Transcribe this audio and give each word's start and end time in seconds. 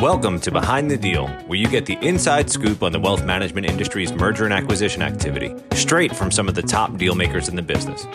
Welcome 0.00 0.38
to 0.42 0.52
Behind 0.52 0.88
the 0.88 0.96
Deal, 0.96 1.26
where 1.48 1.58
you 1.58 1.66
get 1.66 1.84
the 1.84 1.98
inside 2.06 2.48
scoop 2.48 2.84
on 2.84 2.92
the 2.92 3.00
wealth 3.00 3.24
management 3.24 3.66
industry's 3.66 4.12
merger 4.12 4.44
and 4.44 4.54
acquisition 4.54 5.02
activity, 5.02 5.52
straight 5.72 6.14
from 6.14 6.30
some 6.30 6.48
of 6.48 6.54
the 6.54 6.62
top 6.62 6.96
deal 6.96 7.16
makers 7.16 7.48
in 7.48 7.56
the 7.56 7.62
business. 7.62 8.06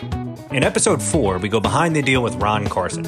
In 0.50 0.64
episode 0.64 1.02
4, 1.02 1.36
we 1.36 1.50
go 1.50 1.60
behind 1.60 1.94
the 1.94 2.00
deal 2.00 2.22
with 2.22 2.36
Ron 2.36 2.68
Carson, 2.68 3.04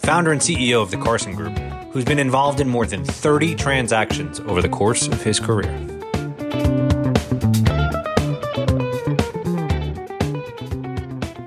founder 0.00 0.32
and 0.32 0.40
CEO 0.42 0.82
of 0.82 0.90
the 0.90 0.98
Carson 0.98 1.34
Group, 1.34 1.56
who's 1.92 2.04
been 2.04 2.18
involved 2.18 2.60
in 2.60 2.68
more 2.68 2.84
than 2.84 3.06
30 3.06 3.54
transactions 3.54 4.38
over 4.40 4.60
the 4.60 4.68
course 4.68 5.06
of 5.08 5.22
his 5.22 5.40
career. 5.40 5.74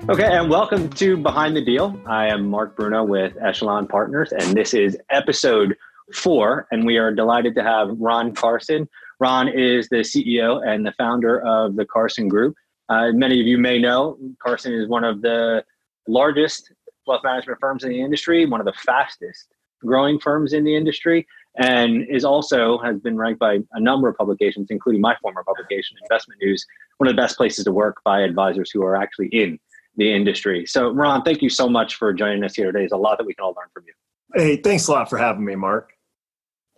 Okay, 0.09 0.27
and 0.27 0.49
welcome 0.49 0.89
to 0.89 1.17
Behind 1.17 1.55
the 1.55 1.63
Deal. 1.63 1.95
I 2.07 2.29
am 2.29 2.49
Mark 2.49 2.75
Bruno 2.75 3.03
with 3.03 3.37
Echelon 3.39 3.87
Partners, 3.87 4.31
and 4.31 4.57
this 4.57 4.73
is 4.73 4.97
episode 5.11 5.77
four, 6.13 6.67
and 6.71 6.85
we 6.85 6.97
are 6.97 7.13
delighted 7.13 7.55
to 7.55 7.63
have 7.63 7.89
Ron 7.99 8.33
Carson. 8.33 8.87
Ron 9.19 9.47
is 9.47 9.89
the 9.89 9.97
CEO 9.97 10.65
and 10.65 10.85
the 10.85 10.93
founder 10.93 11.41
of 11.45 11.75
the 11.75 11.85
Carson 11.85 12.27
Group. 12.27 12.55
Uh, 12.89 13.11
many 13.11 13.39
of 13.39 13.47
you 13.47 13.57
may 13.57 13.79
know 13.79 14.17
Carson 14.41 14.73
is 14.73 14.87
one 14.87 15.03
of 15.03 15.21
the 15.21 15.63
largest 16.07 16.71
wealth 17.07 17.21
management 17.23 17.59
firms 17.59 17.83
in 17.83 17.89
the 17.89 18.01
industry, 18.01 18.45
one 18.45 18.59
of 18.59 18.65
the 18.65 18.73
fastest 18.85 19.47
growing 19.79 20.19
firms 20.19 20.53
in 20.53 20.63
the 20.63 20.75
industry, 20.75 21.27
and 21.57 22.07
is 22.09 22.23
also 22.23 22.77
has 22.79 22.99
been 22.99 23.17
ranked 23.17 23.39
by 23.39 23.59
a 23.73 23.79
number 23.79 24.07
of 24.07 24.17
publications, 24.17 24.67
including 24.69 25.01
my 25.01 25.15
former 25.21 25.43
publication, 25.43 25.97
Investment 26.03 26.41
News, 26.41 26.65
one 26.97 27.07
of 27.07 27.15
the 27.15 27.21
best 27.21 27.37
places 27.37 27.65
to 27.65 27.71
work 27.71 27.97
by 28.03 28.21
advisors 28.21 28.71
who 28.71 28.83
are 28.83 28.95
actually 28.95 29.27
in 29.27 29.59
the 29.95 30.13
industry. 30.13 30.65
So, 30.65 30.89
Ron, 30.89 31.23
thank 31.23 31.41
you 31.41 31.49
so 31.49 31.69
much 31.69 31.95
for 31.95 32.13
joining 32.13 32.43
us 32.43 32.55
here 32.55 32.67
today. 32.67 32.79
There's 32.79 32.91
a 32.91 32.97
lot 32.97 33.17
that 33.19 33.27
we 33.27 33.33
can 33.33 33.43
all 33.43 33.53
learn 33.55 33.67
from 33.73 33.83
you. 33.85 33.93
Hey, 34.35 34.55
thanks 34.57 34.87
a 34.87 34.91
lot 34.91 35.09
for 35.09 35.17
having 35.17 35.45
me, 35.45 35.55
Mark. 35.55 35.92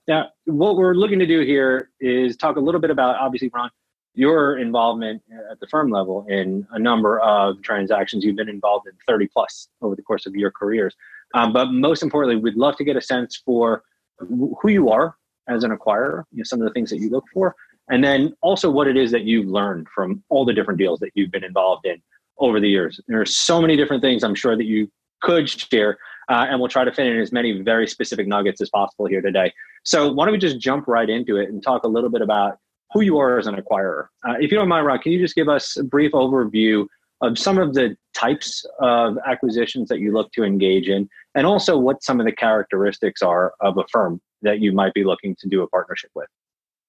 Now, 0.07 0.29
what 0.45 0.75
we're 0.75 0.93
looking 0.93 1.19
to 1.19 1.25
do 1.25 1.41
here 1.41 1.89
is 1.99 2.37
talk 2.37 2.57
a 2.57 2.59
little 2.59 2.81
bit 2.81 2.91
about, 2.91 3.15
obviously, 3.15 3.49
Ron, 3.53 3.71
your 4.13 4.59
involvement 4.59 5.21
at 5.51 5.59
the 5.59 5.67
firm 5.67 5.89
level 5.89 6.25
in 6.29 6.65
a 6.71 6.79
number 6.79 7.20
of 7.20 7.62
transactions. 7.63 8.23
You've 8.23 8.35
been 8.35 8.49
involved 8.49 8.87
in 8.87 8.93
30 9.07 9.27
plus 9.27 9.67
over 9.81 9.95
the 9.95 10.01
course 10.01 10.25
of 10.25 10.35
your 10.35 10.51
careers. 10.51 10.95
Um, 11.34 11.51
but 11.51 11.71
most 11.71 12.03
importantly, 12.03 12.41
we'd 12.41 12.55
love 12.55 12.77
to 12.77 12.84
get 12.84 12.95
a 12.95 13.01
sense 13.01 13.41
for 13.43 13.84
who 14.20 14.70
you 14.70 14.89
are 14.89 15.15
as 15.49 15.63
an 15.63 15.71
acquirer, 15.71 16.23
you 16.31 16.37
know, 16.37 16.43
some 16.43 16.62
of 16.62 16.67
the 16.67 16.73
things 16.73 16.90
that 16.90 16.99
you 16.99 17.09
look 17.09 17.25
for, 17.34 17.55
and 17.90 18.03
then 18.03 18.34
also 18.41 18.69
what 18.69 18.87
it 18.87 18.97
is 18.97 19.12
that 19.12 19.23
you've 19.23 19.47
learned 19.47 19.87
from 19.93 20.23
all 20.29 20.45
the 20.45 20.53
different 20.53 20.79
deals 20.79 20.99
that 20.99 21.12
you've 21.13 21.31
been 21.31 21.43
involved 21.43 21.85
in 21.85 22.01
over 22.40 22.59
the 22.59 22.69
years. 22.69 22.99
There 23.07 23.21
are 23.21 23.25
so 23.25 23.62
many 23.62 23.75
different 23.75 24.01
things 24.01 24.23
I'm 24.23 24.35
sure 24.35 24.55
that 24.55 24.65
you 24.65 24.90
could 25.21 25.49
share, 25.49 25.97
uh, 26.29 26.45
and 26.49 26.59
we'll 26.59 26.70
try 26.70 26.84
to 26.84 26.91
fit 26.91 27.07
in 27.07 27.20
as 27.20 27.31
many 27.31 27.62
very 27.62 27.87
specific 27.87 28.27
nuggets 28.27 28.62
as 28.62 28.70
possible 28.70 29.05
here 29.05 29.21
today. 29.21 29.54
So 29.84 30.12
why 30.12 30.26
don't 30.26 30.34
we 30.34 30.40
just 30.40 30.59
jump 30.59 30.87
right 30.87 31.09
into 31.09 31.37
it 31.37 31.49
and 31.49 31.62
talk 31.62 31.84
a 31.84 31.87
little 31.87 32.09
bit 32.09 32.21
about 32.21 32.57
who 32.91 33.01
you 33.01 33.18
are 33.18 33.37
as 33.37 33.48
an 33.48 33.55
acquirer? 33.55 34.07
Uh, 34.27 34.34
if 34.40 34.51
you 34.51 34.57
don't 34.57 34.68
mind, 34.68 34.85
Ron, 34.85 34.99
can 34.99 35.12
you 35.12 35.20
just 35.20 35.35
give 35.35 35.49
us 35.49 35.77
a 35.77 35.84
brief 35.84 36.12
overview 36.13 36.85
of 37.21 37.37
some 37.37 37.57
of 37.57 37.73
the 37.73 37.96
types 38.13 38.65
of 38.79 39.18
acquisitions 39.26 39.90
that 39.90 39.99
you 39.99 40.12
look 40.12 40.31
to 40.34 40.43
engage 40.43 40.90
in, 40.90 41.09
and 41.34 41.48
also 41.48 41.77
what 41.77 42.03
some 42.03 42.20
of 42.20 42.26
the 42.26 42.31
characteristics 42.31 43.21
are 43.21 43.53
of 43.62 43.77
a 43.77 43.84
firm 43.91 44.21
that 44.41 44.59
you 44.59 44.71
might 44.71 44.93
be 44.93 45.03
looking 45.03 45.35
to 45.40 45.48
do 45.48 45.62
a 45.62 45.68
partnership 45.68 46.12
with? 46.13 46.27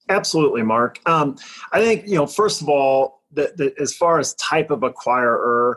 Absolutely, 0.08 0.62
Mark. 0.62 1.00
Um, 1.06 1.36
I 1.72 1.80
think 1.80 2.06
you 2.06 2.14
know. 2.14 2.26
First 2.26 2.60
of 2.62 2.68
all, 2.68 3.22
that 3.32 3.74
as 3.78 3.94
far 3.94 4.18
as 4.18 4.34
type 4.34 4.70
of 4.70 4.80
acquirer, 4.80 5.76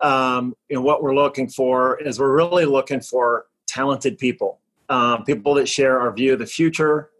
um, 0.00 0.54
you 0.68 0.76
know, 0.76 0.82
what 0.82 1.02
we're 1.02 1.14
looking 1.14 1.48
for 1.48 2.00
is 2.00 2.18
we're 2.18 2.34
really 2.34 2.64
looking 2.64 3.00
for 3.00 3.46
talented 3.66 4.18
people, 4.18 4.58
um, 4.88 5.24
people 5.24 5.54
that 5.54 5.68
share 5.68 6.00
our 6.00 6.12
view 6.12 6.32
of 6.32 6.38
the 6.38 6.46
future, 6.46 7.10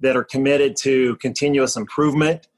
that 0.00 0.16
are 0.16 0.24
committed 0.24 0.76
to 0.76 1.16
continuous 1.16 1.76
improvement, 1.76 2.48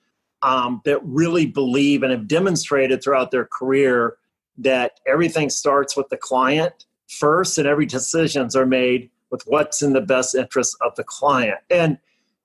um, 0.43 0.81
that 0.85 1.01
really 1.05 1.47
believe 1.47 2.03
and 2.03 2.13
have 2.13 2.29
demonstrated 2.29 3.03
throughout 3.03 3.31
their 3.31 3.45
career 3.47 4.17
that 4.59 5.01
everything 5.07 5.51
starts 5.51 5.97
with 5.97 6.09
the 6.09 6.17
client 6.17 6.87
first, 7.09 7.59
and 7.59 7.67
every 7.67 7.87
decisions 7.87 8.55
are 8.55 8.67
made 8.67 9.11
with 9.31 9.42
what's 9.47 9.83
in 9.83 9.92
the 9.92 10.01
best 10.01 10.35
interest 10.35 10.77
of 10.83 10.95
the 10.97 11.05
client. 11.05 11.59
And 11.71 11.98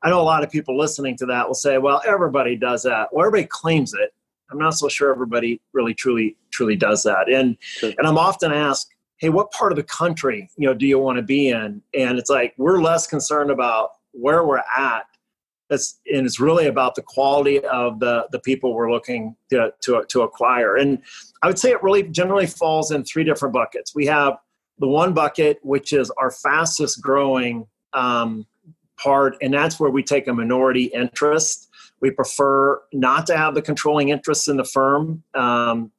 I 0.03 0.09
know 0.09 0.22
a 0.22 0.24
lot 0.24 0.44
of 0.44 0.52
people 0.52 0.78
listening 0.78 1.18
to 1.18 1.26
that 1.28 1.47
will 1.47 1.56
say, 1.56 1.78
"Well, 1.78 2.02
everybody 2.06 2.56
does 2.56 2.84
that." 2.84 3.09
Well, 3.12 3.26
everybody 3.26 3.47
claims 3.47 3.94
it, 3.94 4.14
I'm 4.52 4.58
not 4.58 4.72
so 4.72 4.88
sure 4.88 5.12
everybody 5.12 5.62
really 5.74 5.94
truly 5.94 6.38
truly 6.52 6.75
does 6.75 7.03
that. 7.03 7.30
And 7.30 7.58
sure. 7.59 7.94
and 7.97 8.08
I'm 8.08 8.18
often 8.18 8.52
asked, 8.52 8.94
hey, 9.18 9.30
what 9.30 9.52
part 9.52 9.72
of 9.72 9.75
the 9.75 9.84
country 9.84 10.50
you 10.58 10.68
know 10.68 10.74
do 10.74 10.85
you 10.85 11.00
want 11.00 11.18
to 11.18 11.24
be 11.24 11.50
in? 11.50 11.81
And 11.94 12.19
it's 12.19 12.30
like 12.30 12.53
we're 12.58 12.81
less 12.81 13.08
concerned 13.08 13.52
about 13.52 13.91
where 14.12 14.44
we're 14.46 14.63
at. 14.78 15.06
It's, 15.69 16.00
and 16.13 16.25
it's 16.25 16.40
really 16.40 16.68
about 16.68 16.96
the 16.96 17.02
quality 17.02 17.59
of 17.66 18.00
the 18.00 18.28
the 18.31 18.40
people 18.40 18.74
we're 18.74 18.91
looking 18.91 19.35
to, 19.50 19.74
to 19.81 20.06
to 20.08 20.22
acquire. 20.22 20.78
And 20.78 21.00
I 21.41 21.47
would 21.47 21.59
say 21.59 21.72
it 21.72 21.84
really 21.84 22.03
generally 22.03 22.47
falls 22.47 22.91
in 22.91 23.03
three 23.03 23.24
different 23.24 23.53
buckets. 23.53 23.94
We 23.94 24.06
have 24.06 24.38
the 24.79 24.88
one 24.88 25.14
bucket 25.14 25.59
which 25.64 25.91
is 25.91 26.09
our 26.12 26.31
fastest 26.31 27.02
growing 27.02 27.68
um, 27.94 28.46
part, 28.97 29.35
and 29.41 29.53
that's 29.53 29.79
where 29.79 29.90
we 29.90 30.03
take 30.03 30.28
a 30.28 30.34
minority 30.34 30.85
interest 30.85 31.66
we 32.02 32.12
prefer 32.12 32.81
not 32.94 33.28
to 33.28 33.38
have 33.38 33.56
the 33.56 33.62
controlling 33.62 34.09
interests 34.09 34.47
in 34.47 34.58
the 34.58 34.63
firm. 34.63 35.24
Um, 35.34 35.91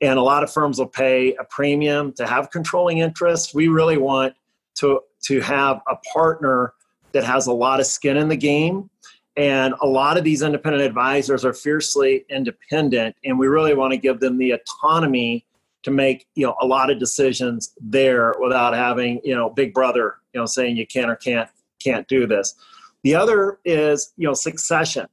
and 0.00 0.18
a 0.18 0.22
lot 0.22 0.42
of 0.42 0.52
firms 0.52 0.78
will 0.78 0.86
pay 0.86 1.34
a 1.34 1.44
premium 1.44 2.12
to 2.14 2.26
have 2.26 2.50
controlling 2.50 2.98
interest. 2.98 3.54
We 3.54 3.68
really 3.68 3.98
want 3.98 4.34
to, 4.76 5.00
to 5.24 5.40
have 5.40 5.80
a 5.88 5.96
partner 6.12 6.74
that 7.12 7.24
has 7.24 7.46
a 7.46 7.52
lot 7.52 7.80
of 7.80 7.86
skin 7.86 8.16
in 8.16 8.28
the 8.28 8.36
game. 8.36 8.90
And 9.36 9.74
a 9.80 9.86
lot 9.86 10.18
of 10.18 10.24
these 10.24 10.42
independent 10.42 10.84
advisors 10.84 11.44
are 11.44 11.54
fiercely 11.54 12.26
independent, 12.28 13.16
and 13.24 13.38
we 13.38 13.46
really 13.46 13.72
want 13.72 13.92
to 13.92 13.96
give 13.96 14.20
them 14.20 14.36
the 14.36 14.50
autonomy 14.50 15.46
to 15.82 15.90
make 15.90 16.26
you 16.34 16.46
know 16.46 16.54
a 16.60 16.66
lot 16.66 16.90
of 16.90 16.98
decisions 16.98 17.74
there 17.80 18.34
without 18.40 18.74
having 18.74 19.20
you 19.24 19.34
know 19.34 19.50
big 19.50 19.74
brother 19.74 20.16
you 20.32 20.40
know 20.40 20.46
saying 20.46 20.76
you 20.76 20.86
can 20.86 21.08
or 21.10 21.16
can't 21.16 21.48
can't 21.82 22.06
do 22.08 22.26
this 22.26 22.54
the 23.02 23.14
other 23.14 23.58
is 23.64 24.12
you 24.16 24.26
know 24.26 24.34
succession 24.34 25.06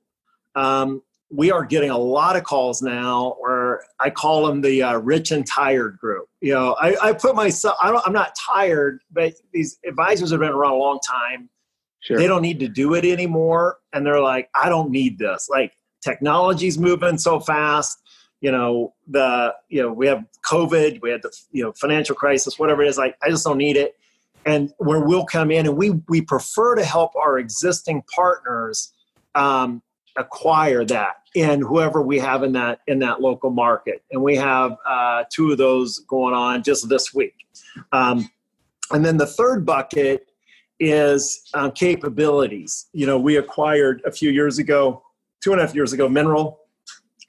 um, 0.59 1.01
we 1.31 1.51
are 1.51 1.63
getting 1.63 1.91
a 1.91 1.97
lot 1.97 2.35
of 2.35 2.43
calls 2.43 2.81
now 2.81 3.35
where 3.39 3.83
I 3.99 4.09
call 4.09 4.47
them 4.47 4.61
the 4.61 4.81
uh, 4.83 4.97
rich 4.97 5.31
and 5.31 5.45
tired 5.45 5.97
group. 5.99 6.27
You 6.41 6.53
know, 6.53 6.75
I, 6.79 6.95
I 7.01 7.13
put 7.13 7.35
myself, 7.35 7.77
I 7.81 7.89
am 8.05 8.13
not 8.13 8.33
tired, 8.35 9.01
but 9.11 9.33
these 9.53 9.77
advisors 9.87 10.31
have 10.31 10.39
been 10.39 10.49
around 10.49 10.73
a 10.73 10.77
long 10.77 10.99
time. 11.07 11.49
Sure. 12.01 12.17
They 12.17 12.27
don't 12.27 12.41
need 12.41 12.59
to 12.61 12.67
do 12.67 12.93
it 12.95 13.05
anymore. 13.05 13.77
And 13.93 14.05
they're 14.05 14.21
like, 14.21 14.49
I 14.55 14.69
don't 14.69 14.89
need 14.89 15.19
this. 15.19 15.47
Like 15.49 15.73
technology's 16.01 16.77
moving 16.77 17.17
so 17.17 17.39
fast. 17.39 18.01
You 18.41 18.51
know, 18.51 18.93
the, 19.07 19.53
you 19.67 19.81
know, 19.83 19.93
we 19.93 20.07
have 20.07 20.23
COVID, 20.45 21.01
we 21.01 21.11
had 21.11 21.21
the, 21.21 21.31
you 21.51 21.63
know, 21.63 21.73
financial 21.73 22.15
crisis, 22.15 22.57
whatever 22.57 22.81
it 22.83 22.87
is. 22.87 22.97
Like, 22.97 23.15
I 23.21 23.29
just 23.29 23.45
don't 23.45 23.57
need 23.57 23.77
it. 23.77 23.95
And 24.45 24.73
where 24.77 25.01
we'll 25.01 25.25
come 25.25 25.51
in 25.51 25.67
and 25.67 25.77
we, 25.77 25.91
we 26.07 26.21
prefer 26.21 26.75
to 26.75 26.83
help 26.83 27.15
our 27.15 27.37
existing 27.37 28.03
partners 28.15 28.93
um, 29.35 29.83
acquire 30.19 30.83
that 30.85 31.15
in 31.33 31.61
whoever 31.61 32.01
we 32.01 32.19
have 32.19 32.43
in 32.43 32.51
that 32.53 32.81
in 32.87 32.99
that 32.99 33.21
local 33.21 33.49
market. 33.49 34.03
And 34.11 34.21
we 34.21 34.35
have 34.35 34.77
uh, 34.87 35.23
two 35.31 35.51
of 35.51 35.57
those 35.57 35.99
going 35.99 36.33
on 36.33 36.63
just 36.63 36.89
this 36.89 37.13
week. 37.13 37.35
Um, 37.91 38.29
and 38.91 39.05
then 39.05 39.17
the 39.17 39.25
third 39.25 39.65
bucket 39.65 40.27
is 40.79 41.49
um, 41.53 41.71
capabilities. 41.71 42.87
You 42.93 43.05
know 43.05 43.19
we 43.19 43.37
acquired 43.37 44.01
a 44.05 44.11
few 44.11 44.29
years 44.29 44.59
ago 44.59 45.03
two 45.41 45.51
and 45.51 45.61
a 45.61 45.65
half 45.65 45.73
years 45.73 45.93
ago 45.93 46.09
mineral 46.09 46.59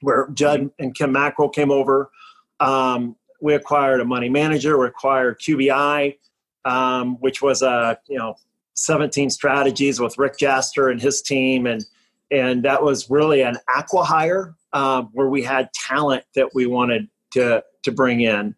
where 0.01 0.29
Jud 0.33 0.69
and 0.79 0.95
kim 0.95 1.13
Mackrill 1.13 1.53
came 1.53 1.71
over. 1.71 2.11
Um, 2.59 3.15
we 3.41 3.55
acquired 3.55 3.99
a 3.99 4.05
money 4.05 4.29
manager 4.29 4.77
we 4.77 4.87
acquired 4.87 5.39
qbi 5.39 6.15
um, 6.63 7.15
which 7.19 7.41
was 7.41 7.61
a 7.61 7.97
you 8.07 8.17
know 8.17 8.35
17 8.75 9.29
strategies 9.29 9.99
with 9.99 10.17
rick 10.17 10.37
jaster 10.37 10.91
and 10.91 11.01
his 11.01 11.21
team 11.21 11.65
and 11.65 11.83
and 12.31 12.63
that 12.63 12.81
was 12.81 13.09
really 13.09 13.41
an 13.41 13.57
acqui-hire 13.69 14.55
uh, 14.73 15.03
where 15.11 15.27
we 15.27 15.43
had 15.43 15.71
talent 15.73 16.23
that 16.35 16.49
we 16.53 16.65
wanted 16.65 17.07
to 17.31 17.63
to 17.83 17.91
bring 17.91 18.21
in. 18.21 18.55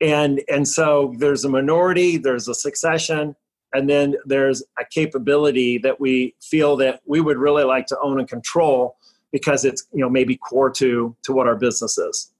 And 0.00 0.42
and 0.48 0.68
so 0.68 1.14
there's 1.18 1.44
a 1.44 1.48
minority 1.48 2.16
there's 2.16 2.48
a 2.48 2.54
succession 2.54 3.34
and 3.72 3.88
then 3.88 4.16
there's 4.26 4.62
a 4.78 4.84
capability 4.84 5.78
that 5.78 5.98
we 6.00 6.34
feel 6.40 6.76
that 6.76 7.00
we 7.06 7.20
would 7.20 7.38
really 7.38 7.64
like 7.64 7.86
to 7.86 7.98
own 8.00 8.18
and 8.18 8.28
control 8.28 8.96
because 9.32 9.64
it's 9.64 9.86
you 9.92 10.00
know 10.00 10.10
maybe 10.10 10.36
core 10.36 10.70
to 10.70 11.16
to 11.22 11.32
what 11.32 11.46
our 11.46 11.56
business 11.56 11.96
is. 11.98 12.32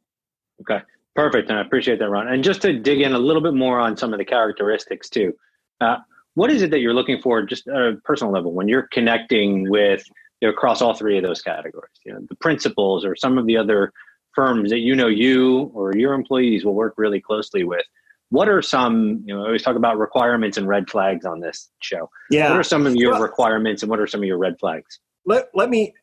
Okay. 0.60 0.80
Perfect. 1.14 1.48
And 1.48 1.58
i 1.58 1.62
appreciate 1.62 2.00
that 2.00 2.10
ron. 2.10 2.26
And 2.28 2.42
just 2.42 2.60
to 2.62 2.78
dig 2.78 3.00
in 3.00 3.12
a 3.12 3.18
little 3.18 3.42
bit 3.42 3.54
more 3.54 3.78
on 3.78 3.96
some 3.96 4.12
of 4.12 4.18
the 4.18 4.24
characteristics 4.24 5.08
too 5.08 5.32
uh, 5.80 5.96
what 6.34 6.50
is 6.50 6.62
it 6.62 6.70
that 6.70 6.80
you're 6.80 6.94
looking 6.94 7.20
for 7.20 7.42
just 7.42 7.68
at 7.68 7.76
a 7.76 7.96
personal 8.04 8.32
level 8.32 8.52
when 8.52 8.68
you're 8.68 8.88
connecting 8.92 9.70
with 9.70 10.04
you 10.44 10.50
know, 10.50 10.52
across 10.52 10.82
all 10.82 10.92
three 10.92 11.16
of 11.16 11.22
those 11.22 11.40
categories. 11.40 11.94
You 12.04 12.12
know, 12.12 12.20
the 12.28 12.34
principals 12.36 13.02
or 13.02 13.16
some 13.16 13.38
of 13.38 13.46
the 13.46 13.56
other 13.56 13.94
firms 14.34 14.68
that 14.68 14.80
you 14.80 14.94
know 14.94 15.06
you 15.06 15.70
or 15.72 15.96
your 15.96 16.12
employees 16.12 16.66
will 16.66 16.74
work 16.74 16.94
really 16.98 17.20
closely 17.20 17.64
with. 17.64 17.86
what 18.28 18.48
are 18.48 18.60
some 18.60 19.22
you 19.24 19.34
know 19.34 19.42
I 19.42 19.46
always 19.46 19.62
talk 19.62 19.76
about 19.76 19.96
requirements 19.96 20.58
and 20.58 20.68
red 20.68 20.90
flags 20.90 21.24
on 21.24 21.40
this 21.40 21.70
show 21.80 22.10
yeah 22.30 22.50
what 22.50 22.58
are 22.58 22.64
some 22.64 22.86
of 22.86 22.94
your 22.96 23.12
well, 23.12 23.22
requirements 23.22 23.82
and 23.82 23.88
what 23.88 24.00
are 24.00 24.06
some 24.06 24.20
of 24.20 24.26
your 24.26 24.38
red 24.38 24.58
flags 24.58 24.98
let, 25.24 25.48
let 25.54 25.70
me 25.70 25.94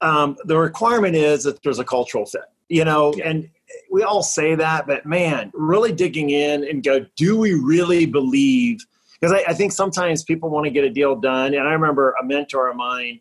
um, 0.00 0.36
the 0.44 0.56
requirement 0.56 1.14
is 1.16 1.44
that 1.44 1.62
there's 1.62 1.80
a 1.80 1.84
cultural 1.84 2.26
fit 2.26 2.48
you 2.68 2.84
know 2.84 3.12
yeah. 3.16 3.28
and 3.28 3.50
we 3.90 4.02
all 4.02 4.22
say 4.22 4.54
that 4.54 4.86
but 4.86 5.04
man 5.04 5.50
really 5.52 5.92
digging 5.92 6.30
in 6.30 6.64
and 6.64 6.84
go 6.84 7.04
do 7.16 7.36
we 7.36 7.54
really 7.54 8.06
believe 8.06 8.78
because 9.18 9.32
I, 9.32 9.50
I, 9.50 9.54
think 9.54 9.72
sometimes 9.72 10.22
people 10.22 10.50
want 10.50 10.64
to 10.66 10.70
get 10.70 10.84
a 10.84 10.90
deal 10.90 11.16
done 11.16 11.54
and 11.54 11.66
i 11.66 11.72
remember 11.72 12.14
a 12.22 12.24
mentor 12.24 12.68
of 12.70 12.76
mine 12.76 13.20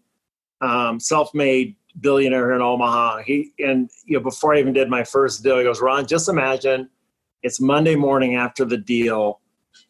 um, 0.64 1.00
self-made 1.00 1.76
billionaire 2.00 2.54
in 2.54 2.62
omaha. 2.62 3.22
He 3.24 3.52
and 3.60 3.90
you 4.06 4.18
know 4.18 4.24
before 4.24 4.56
i 4.56 4.60
even 4.60 4.74
did 4.74 4.90
my 4.90 5.04
first 5.04 5.44
deal 5.44 5.60
he 5.60 5.64
goes 5.64 5.80
ron 5.80 6.08
just 6.08 6.28
imagine 6.28 6.90
it's 7.44 7.62
monday 7.62 7.96
morning 7.96 8.36
after 8.36 8.66
the 8.66 8.78
deal 8.78 9.40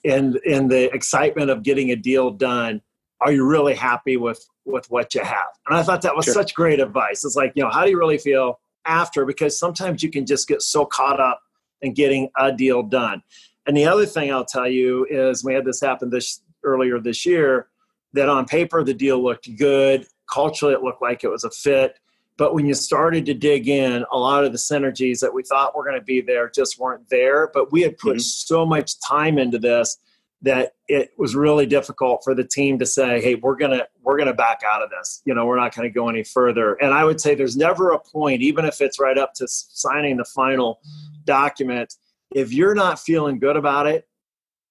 and 0.05 0.35
in 0.37 0.67
the 0.67 0.93
excitement 0.93 1.49
of 1.49 1.63
getting 1.63 1.91
a 1.91 1.95
deal 1.95 2.31
done. 2.31 2.81
Are 3.21 3.31
you 3.31 3.45
really 3.45 3.75
happy 3.75 4.17
with 4.17 4.45
with 4.65 4.89
what 4.89 5.13
you 5.15 5.23
have? 5.23 5.47
And 5.67 5.77
i 5.77 5.83
thought 5.83 6.01
that 6.01 6.15
was 6.15 6.25
sure. 6.25 6.33
such 6.33 6.53
great 6.53 6.79
advice. 6.79 7.23
It's 7.23 7.35
like 7.35 7.53
you 7.55 7.63
know 7.63 7.69
how 7.69 7.83
do 7.83 7.89
you 7.89 7.97
really 7.97 8.17
feel 8.17 8.59
after? 8.85 9.25
Because 9.25 9.57
sometimes 9.57 10.03
you 10.03 10.09
can 10.09 10.25
just 10.25 10.47
get 10.47 10.61
so 10.61 10.85
caught 10.85 11.19
up 11.19 11.41
in 11.81 11.93
getting 11.93 12.29
a 12.37 12.51
deal 12.51 12.83
done. 12.83 13.21
And 13.65 13.77
the 13.77 13.85
other 13.85 14.05
thing 14.05 14.31
i'll 14.31 14.45
tell 14.45 14.67
you 14.67 15.05
is 15.09 15.43
we 15.43 15.53
had 15.53 15.65
this 15.65 15.81
happen 15.81 16.09
this 16.09 16.41
earlier 16.63 16.99
this 16.99 17.25
year 17.25 17.67
that 18.13 18.29
on 18.29 18.45
paper 18.45 18.83
the 18.83 18.93
deal 18.93 19.23
looked 19.23 19.55
good 19.57 20.05
culturally 20.33 20.73
it 20.73 20.81
looked 20.81 21.01
like 21.01 21.23
it 21.23 21.29
was 21.29 21.43
a 21.43 21.51
fit. 21.51 21.99
But 22.35 22.55
when 22.55 22.65
you 22.65 22.73
started 22.73 23.27
to 23.27 23.35
dig 23.35 23.67
in 23.67 24.05
a 24.11 24.17
lot 24.17 24.43
of 24.43 24.51
the 24.51 24.57
synergies 24.57 25.19
that 25.19 25.33
we 25.33 25.43
thought 25.43 25.75
were 25.75 25.83
going 25.83 25.99
to 25.99 26.03
be 26.03 26.19
there 26.21 26.49
just 26.49 26.79
weren't 26.79 27.07
there. 27.09 27.51
But 27.53 27.71
we 27.71 27.81
had 27.81 27.97
put 27.97 28.15
mm-hmm. 28.15 28.19
so 28.19 28.65
much 28.65 28.99
time 29.01 29.37
into 29.37 29.59
this 29.59 29.97
that 30.41 30.73
it 30.89 31.11
was 31.17 31.35
really 31.35 31.65
difficult 31.65 32.21
for 32.23 32.35
the 32.35 32.43
team 32.43 32.77
to 32.77 32.85
say 32.85 33.21
hey 33.21 33.35
we're 33.35 33.55
going 33.55 33.71
to 33.71 33.87
we're 34.01 34.17
going 34.17 34.27
to 34.27 34.33
back 34.33 34.61
out 34.69 34.81
of 34.81 34.89
this. 34.89 35.21
You 35.25 35.33
know 35.33 35.45
we're 35.45 35.59
not 35.59 35.75
going 35.75 35.87
to 35.87 35.93
go 35.93 36.09
any 36.09 36.23
further. 36.23 36.73
And 36.75 36.93
i 36.93 37.05
would 37.05 37.21
say 37.21 37.35
there's 37.35 37.57
never 37.57 37.91
a 37.91 37.99
point 37.99 38.41
even 38.41 38.65
if 38.65 38.81
it's 38.81 38.99
right 38.99 39.17
up 39.17 39.33
to 39.35 39.47
signing 39.47 40.17
the 40.17 40.25
final 40.25 40.79
document 41.23 41.93
if 42.35 42.51
you're 42.51 42.75
not 42.75 42.99
feeling 42.99 43.39
good 43.39 43.55
about 43.55 43.87
it 43.87 44.07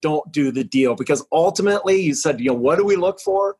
don't 0.02 0.30
do 0.32 0.50
the 0.50 0.64
deal. 0.64 0.96
Because 0.96 1.24
ultimately 1.30 2.02
you 2.02 2.14
said 2.14 2.40
you 2.40 2.48
know 2.48 2.54
what 2.54 2.76
do 2.76 2.84
we 2.84 2.96
look 2.96 3.20
for 3.20 3.56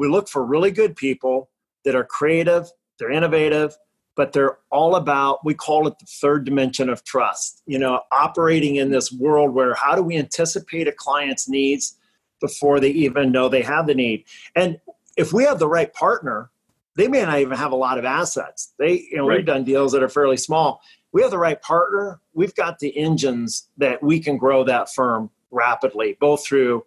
we 0.00 0.08
look 0.08 0.28
for 0.28 0.44
really 0.44 0.70
good 0.70 0.96
people 0.96 1.50
that 1.84 1.94
are 1.94 2.04
creative 2.04 2.70
they're 2.98 3.10
innovative 3.10 3.76
but 4.16 4.32
they're 4.32 4.58
all 4.70 4.96
about 4.96 5.44
we 5.44 5.54
call 5.54 5.86
it 5.86 5.98
the 5.98 6.06
third 6.06 6.44
dimension 6.44 6.88
of 6.88 7.04
trust 7.04 7.62
you 7.66 7.78
know 7.78 8.00
operating 8.10 8.76
in 8.76 8.90
this 8.90 9.12
world 9.12 9.54
where 9.54 9.74
how 9.74 9.94
do 9.94 10.02
we 10.02 10.16
anticipate 10.16 10.88
a 10.88 10.92
client's 10.92 11.48
needs 11.48 11.98
before 12.40 12.80
they 12.80 12.88
even 12.88 13.30
know 13.30 13.48
they 13.48 13.62
have 13.62 13.86
the 13.86 13.94
need? 13.94 14.24
And 14.56 14.80
if 15.16 15.32
we 15.32 15.44
have 15.44 15.58
the 15.58 15.68
right 15.68 15.92
partner 15.92 16.50
they 16.96 17.06
may 17.06 17.22
not 17.22 17.38
even 17.38 17.56
have 17.56 17.72
a 17.72 17.76
lot 17.76 17.98
of 17.98 18.04
assets. 18.04 18.74
They 18.78 19.06
you 19.10 19.16
know 19.16 19.28
right. 19.28 19.36
we've 19.38 19.46
done 19.46 19.64
deals 19.64 19.92
that 19.92 20.02
are 20.02 20.08
fairly 20.08 20.36
small. 20.36 20.80
We 21.12 21.22
have 21.22 21.30
the 21.30 21.38
right 21.38 21.60
partner 21.60 22.20
we've 22.32 22.54
got 22.54 22.78
the 22.78 22.96
engines 22.96 23.68
that 23.76 24.02
we 24.02 24.18
can 24.18 24.38
grow 24.38 24.64
that 24.64 24.92
firm 24.92 25.30
rapidly 25.50 26.16
both 26.20 26.44
through 26.44 26.84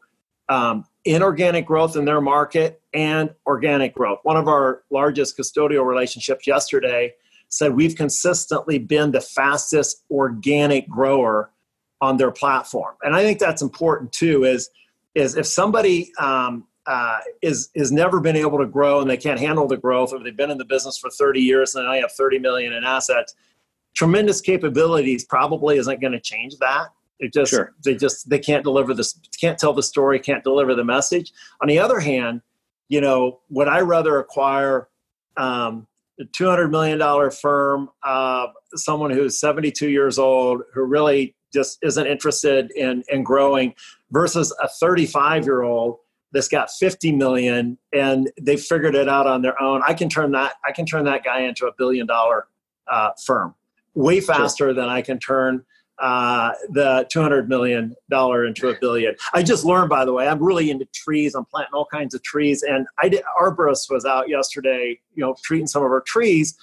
um, 0.50 0.86
inorganic 1.06 1.66
growth 1.66 1.96
in 1.96 2.06
their 2.06 2.22
market 2.22 2.82
and 2.94 3.34
organic 3.46 3.94
growth. 3.94 4.20
One 4.24 4.38
of 4.38 4.48
our 4.48 4.84
largest 4.90 5.38
custodial 5.38 5.86
relationships 5.86 6.48
yesterday 6.48 7.14
said 7.50 7.76
we've 7.76 7.96
consistently 7.96 8.80
been 8.80 9.12
the 9.12 9.22
fastest 9.22 10.04
organic 10.10 10.88
grower 10.90 11.52
on 12.02 12.18
their 12.18 12.32
platform, 12.32 12.96
and 13.04 13.16
I 13.16 13.22
think 13.22 13.40
that's 13.40 13.62
important 13.62 14.12
too. 14.12 14.44
Is 14.44 14.70
is 15.16 15.36
if 15.36 15.46
somebody 15.46 16.12
um, 16.20 16.66
uh, 16.86 17.20
is 17.42 17.70
is 17.76 17.92
never 17.92 18.20
been 18.20 18.36
able 18.36 18.58
to 18.58 18.66
grow 18.66 19.00
and 19.00 19.10
they 19.10 19.18
can't 19.18 19.40
handle 19.40 19.68
the 19.68 19.78
growth, 19.78 20.14
or 20.14 20.24
they've 20.24 20.36
been 20.36 20.52
in 20.52 20.58
the 20.58 20.66
business 20.66 20.98
for 20.98 21.10
30 21.10 21.40
years 21.40 21.76
and 21.76 21.88
I 21.88 21.98
have 21.98 22.12
30 22.12 22.40
million 22.40 22.74
in 22.74 22.84
assets, 22.84 23.36
tremendous 23.94 24.42
capabilities 24.42 25.24
probably 25.24 25.78
isn't 25.78 26.02
going 26.02 26.14
to 26.14 26.20
change 26.20 26.58
that. 26.58 26.90
It 27.20 27.34
just 27.34 27.52
sure. 27.52 27.74
they 27.84 27.96
just 27.96 28.30
they 28.30 28.40
can't 28.40 28.64
deliver 28.64 28.94
this, 28.94 29.20
can't 29.40 29.58
tell 29.58 29.74
the 29.74 29.84
story, 29.84 30.20
can't 30.20 30.44
deliver 30.44 30.76
the 30.76 30.84
message. 30.84 31.32
On 31.62 31.68
the 31.68 31.80
other 31.80 32.00
hand, 32.00 32.42
you 32.90 33.02
know, 33.02 33.40
would 33.50 33.68
I 33.68 33.82
rather 33.82 34.20
acquire 34.20 34.90
um, 35.38 35.88
a 36.20 36.26
two 36.26 36.48
hundred 36.48 36.70
million 36.70 36.98
dollar 37.00 37.32
firm, 37.32 37.90
uh, 38.04 38.48
someone 38.76 39.12
who's 39.12 39.40
seventy 39.40 39.72
two 39.72 39.90
years 39.90 40.20
old, 40.20 40.64
who 40.74 40.84
really 40.84 41.36
just 41.54 41.80
isn't 41.82 42.08
interested 42.08 42.72
in 42.72 43.04
in 43.10 43.24
growing, 43.24 43.74
versus 44.12 44.54
a 44.62 44.68
thirty 44.68 45.06
five 45.06 45.46
year 45.46 45.62
old 45.62 46.00
that's 46.34 46.48
got 46.48 46.72
50 46.72 47.12
million 47.12 47.78
and 47.94 48.32
they 48.42 48.58
figured 48.58 48.96
it 48.96 49.08
out 49.08 49.28
on 49.28 49.42
their 49.44 49.62
own 49.62 49.82
i 49.88 49.94
can 49.94 50.10
turn 50.10 50.32
that 50.32 50.56
i 50.66 50.72
can 50.72 50.86
turn 50.86 51.06
that 51.06 51.24
guy 51.24 51.42
into 51.42 51.68
a 51.68 51.72
billion 51.78 52.08
dollar 52.08 52.48
uh, 52.88 53.12
firm 53.24 53.54
way 53.94 54.20
faster 54.20 54.66
sure. 54.66 54.74
than 54.74 54.90
i 54.90 55.02
can 55.02 55.20
turn 55.20 55.64
uh, 56.00 56.52
the 56.70 57.08
200 57.12 57.48
million 57.48 57.96
dollar 58.10 58.46
into 58.46 58.70
a 58.70 58.80
billion. 58.80 59.16
I 59.34 59.44
just 59.44 59.64
learned, 59.64 59.90
by 59.90 60.06
the 60.06 60.14
way, 60.14 60.28
I'm 60.28 60.42
really 60.42 60.72
into 60.72 60.86
trees. 60.94 61.36
I'm 61.36 61.46
planting 61.46 61.74
all 61.74 61.86
kinds 61.86 62.14
of 62.14 62.24
trees, 62.24 62.64
and 62.64 62.88
I 63.00 63.10
did. 63.10 63.24
Arborist 63.40 63.92
was 63.92 64.06
out 64.06 64.30
yesterday, 64.30 65.00
you 65.14 65.22
know, 65.22 65.36
treating 65.44 65.68
some 65.68 65.84
of 65.84 65.92
our 65.92 66.02
trees, 66.02 66.58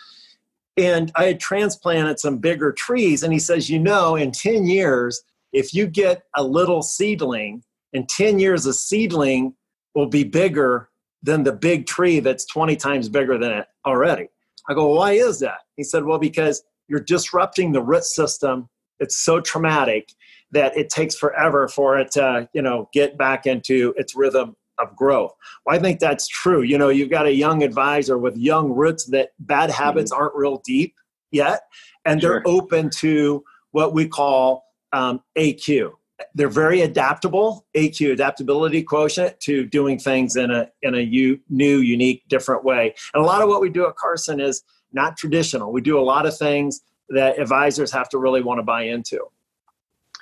and 0.77 1.13
I 1.17 1.25
had 1.25 1.41
transplanted 1.41 2.19
some 2.19 2.39
bigger 2.39 2.73
trees. 2.73 3.23
And 3.23 3.33
he 3.33 3.39
says, 3.39 3.71
you 3.71 3.79
know, 3.79 4.17
in 4.17 4.33
10 4.33 4.67
years, 4.67 5.23
if 5.53 5.75
you 5.75 5.87
get 5.87 6.23
a 6.37 6.43
little 6.43 6.83
seedling, 6.83 7.63
in 7.93 8.07
10 8.07 8.39
years, 8.39 8.67
a 8.67 8.73
seedling 8.73 9.55
will 9.95 10.07
be 10.07 10.25
bigger 10.25 10.89
than 11.23 11.43
the 11.43 11.53
big 11.53 11.87
tree 11.87 12.21
that's 12.21 12.47
20 12.47 12.77
times 12.77 13.09
bigger 13.09 13.37
than 13.37 13.53
it 13.53 13.67
already. 13.85 14.29
I 14.69 14.75
go, 14.75 14.95
why 14.95 15.13
is 15.13 15.41
that? 15.41 15.59
He 15.77 15.85
said, 15.85 16.05
well, 16.05 16.19
because 16.19 16.63
you're 16.89 17.01
disrupting 17.01 17.73
the 17.73 17.83
root 17.83 18.05
system 18.05 18.69
it's 19.01 19.17
so 19.17 19.41
traumatic 19.41 20.13
that 20.53 20.77
it 20.77 20.91
takes 20.91 21.15
forever 21.15 21.69
for 21.69 21.99
it 21.99 22.11
to 22.13 22.49
you 22.53 22.63
know 22.63 22.89
get 22.93 23.19
back 23.19 23.47
into 23.47 23.95
its 23.97 24.15
rhythm 24.15 24.57
of 24.79 24.95
growth. 24.97 25.33
Well, 25.65 25.77
I 25.77 25.79
think 25.81 26.01
that's 26.01 26.27
true. 26.27 26.63
You 26.63 26.79
know, 26.79 26.89
you've 26.89 27.11
got 27.11 27.27
a 27.27 27.33
young 27.33 27.63
advisor 27.63 28.19
with 28.19 28.37
young 28.37 28.73
roots 28.73 29.07
that 29.07 29.31
bad 29.39 29.71
habits 29.71 30.13
mm-hmm. 30.13 30.23
aren't 30.23 30.35
real 30.35 30.63
deep 30.65 30.95
yet, 31.31 31.63
and 32.05 32.21
they're 32.21 32.43
open 32.47 32.91
to 32.99 33.45
what 33.73 33.93
we 33.93 34.09
call 34.09 34.65
um, 34.93 35.21
AQ. 35.37 35.93
They're 36.35 36.49
very 36.49 36.83
adaptable, 36.83 37.67
AQ 37.75 38.13
adaptability 38.13 38.83
quotient 38.83 39.41
to 39.41 39.65
doing 39.65 39.99
things 39.99 40.37
in 40.37 40.51
a 40.51 40.69
in 40.83 40.95
a 40.95 41.01
u- 41.01 41.41
new, 41.49 41.79
unique, 41.79 42.25
different 42.29 42.65
way. 42.65 42.95
And 43.15 43.23
a 43.23 43.27
lot 43.27 43.43
of 43.43 43.49
what 43.49 43.61
we 43.61 43.71
do 43.71 43.87
at 43.87 43.97
Carson 43.97 44.41
is 44.41 44.63
not 44.93 45.17
traditional. 45.17 45.73
We 45.73 45.81
do 45.81 45.99
a 45.99 46.03
lot 46.03 46.27
of 46.27 46.37
things 46.37 46.81
that 47.11 47.39
advisors 47.39 47.93
have 47.93 48.09
to 48.11 48.19
really 48.19 48.43
want 48.43 48.59
to 48.59 48.63
buy 48.63 48.83
into. 48.83 49.21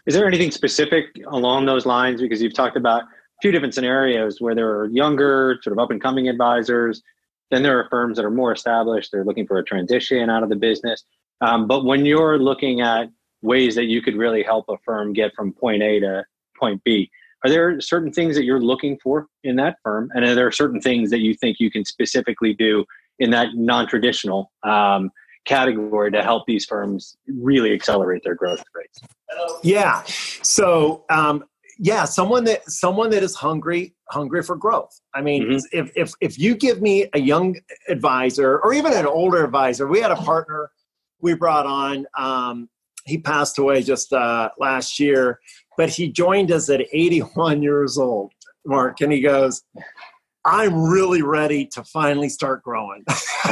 Is 0.06 0.14
there 0.14 0.26
anything 0.26 0.50
specific 0.50 1.06
along 1.28 1.66
those 1.66 1.84
lines? 1.84 2.20
Because 2.20 2.40
you've 2.40 2.54
talked 2.54 2.76
about 2.76 3.02
a 3.02 3.06
few 3.42 3.52
different 3.52 3.74
scenarios 3.74 4.40
where 4.40 4.54
there 4.54 4.70
are 4.70 4.86
younger, 4.86 5.58
sort 5.62 5.72
of 5.72 5.78
up 5.78 5.90
and 5.90 6.00
coming 6.00 6.28
advisors. 6.28 7.02
Then 7.50 7.62
there 7.62 7.78
are 7.78 7.88
firms 7.90 8.16
that 8.16 8.24
are 8.24 8.30
more 8.30 8.52
established. 8.52 9.10
They're 9.12 9.24
looking 9.24 9.46
for 9.46 9.58
a 9.58 9.64
transition 9.64 10.30
out 10.30 10.42
of 10.42 10.48
the 10.48 10.56
business. 10.56 11.04
Um, 11.40 11.66
but 11.66 11.84
when 11.84 12.04
you're 12.06 12.38
looking 12.38 12.80
at 12.80 13.10
ways 13.42 13.74
that 13.74 13.84
you 13.84 14.02
could 14.02 14.16
really 14.16 14.42
help 14.42 14.64
a 14.68 14.76
firm 14.84 15.12
get 15.12 15.32
from 15.34 15.52
point 15.52 15.82
A 15.82 16.00
to 16.00 16.24
point 16.58 16.82
B, 16.84 17.10
are 17.44 17.50
there 17.50 17.80
certain 17.80 18.12
things 18.12 18.34
that 18.34 18.44
you're 18.44 18.60
looking 18.60 18.98
for 19.02 19.28
in 19.44 19.56
that 19.56 19.76
firm? 19.84 20.10
And 20.14 20.24
are 20.24 20.34
there 20.34 20.50
certain 20.50 20.80
things 20.80 21.10
that 21.10 21.20
you 21.20 21.34
think 21.34 21.60
you 21.60 21.70
can 21.70 21.84
specifically 21.84 22.52
do 22.52 22.84
in 23.18 23.30
that 23.30 23.48
non 23.54 23.86
traditional 23.86 24.50
um, 24.64 25.10
category 25.44 26.10
to 26.12 26.22
help 26.22 26.44
these 26.46 26.64
firms 26.64 27.16
really 27.26 27.72
accelerate 27.72 28.22
their 28.24 28.34
growth 28.34 28.62
rates? 28.74 29.00
Yeah. 29.62 30.02
So, 30.42 31.04
um, 31.10 31.44
yeah, 31.78 32.04
someone 32.04 32.44
that 32.44 32.68
someone 32.68 33.10
that 33.10 33.22
is 33.22 33.34
hungry 33.36 33.94
hungry 34.10 34.42
for 34.42 34.56
growth. 34.56 35.00
I 35.14 35.20
mean, 35.20 35.44
mm-hmm. 35.44 35.78
if 35.78 35.90
if 35.94 36.12
if 36.20 36.38
you 36.38 36.56
give 36.56 36.82
me 36.82 37.08
a 37.12 37.20
young 37.20 37.56
advisor 37.88 38.58
or 38.58 38.72
even 38.72 38.92
an 38.92 39.06
older 39.06 39.44
advisor, 39.44 39.86
we 39.86 40.00
had 40.00 40.10
a 40.10 40.16
partner 40.16 40.70
we 41.20 41.34
brought 41.34 41.66
on. 41.66 42.06
Um, 42.16 42.68
he 43.04 43.18
passed 43.18 43.58
away 43.58 43.82
just 43.82 44.12
uh, 44.12 44.50
last 44.58 44.98
year, 44.98 45.38
but 45.76 45.88
he 45.88 46.10
joined 46.10 46.52
us 46.52 46.68
at 46.68 46.82
81 46.92 47.62
years 47.62 47.96
old. 47.96 48.32
Mark, 48.66 49.00
and 49.00 49.10
he 49.10 49.20
goes, 49.20 49.62
I'm 50.44 50.88
really 50.88 51.22
ready 51.22 51.66
to 51.72 51.84
finally 51.84 52.28
start 52.28 52.62
growing. 52.62 53.04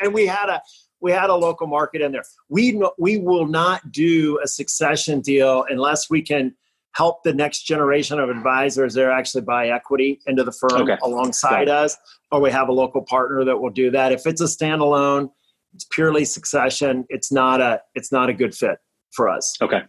and 0.00 0.14
we 0.14 0.26
had 0.26 0.48
a 0.48 0.60
we 1.00 1.12
had 1.12 1.28
a 1.28 1.34
local 1.34 1.66
market 1.66 2.00
in 2.00 2.12
there. 2.12 2.24
We 2.48 2.82
we 2.98 3.18
will 3.18 3.46
not 3.46 3.92
do 3.92 4.40
a 4.42 4.48
succession 4.48 5.20
deal 5.20 5.64
unless 5.68 6.08
we 6.08 6.22
can 6.22 6.54
help 6.92 7.22
the 7.24 7.34
next 7.34 7.64
generation 7.64 8.20
of 8.20 8.30
advisors 8.30 8.94
there 8.94 9.10
actually 9.10 9.42
buy 9.42 9.68
equity 9.68 10.20
into 10.26 10.44
the 10.44 10.52
firm 10.52 10.82
okay. 10.82 10.96
alongside 11.02 11.68
us, 11.68 11.96
or 12.30 12.40
we 12.40 12.50
have 12.50 12.68
a 12.68 12.72
local 12.72 13.02
partner 13.02 13.44
that 13.44 13.60
will 13.60 13.70
do 13.70 13.90
that. 13.90 14.12
If 14.12 14.26
it's 14.26 14.40
a 14.40 14.44
standalone, 14.44 15.30
it's 15.74 15.84
purely 15.90 16.24
succession. 16.24 17.04
It's 17.08 17.32
not 17.32 17.60
a 17.60 17.82
it's 17.94 18.10
not 18.10 18.28
a 18.28 18.32
good 18.32 18.54
fit 18.54 18.78
for 19.12 19.28
us. 19.28 19.56
Okay. 19.60 19.82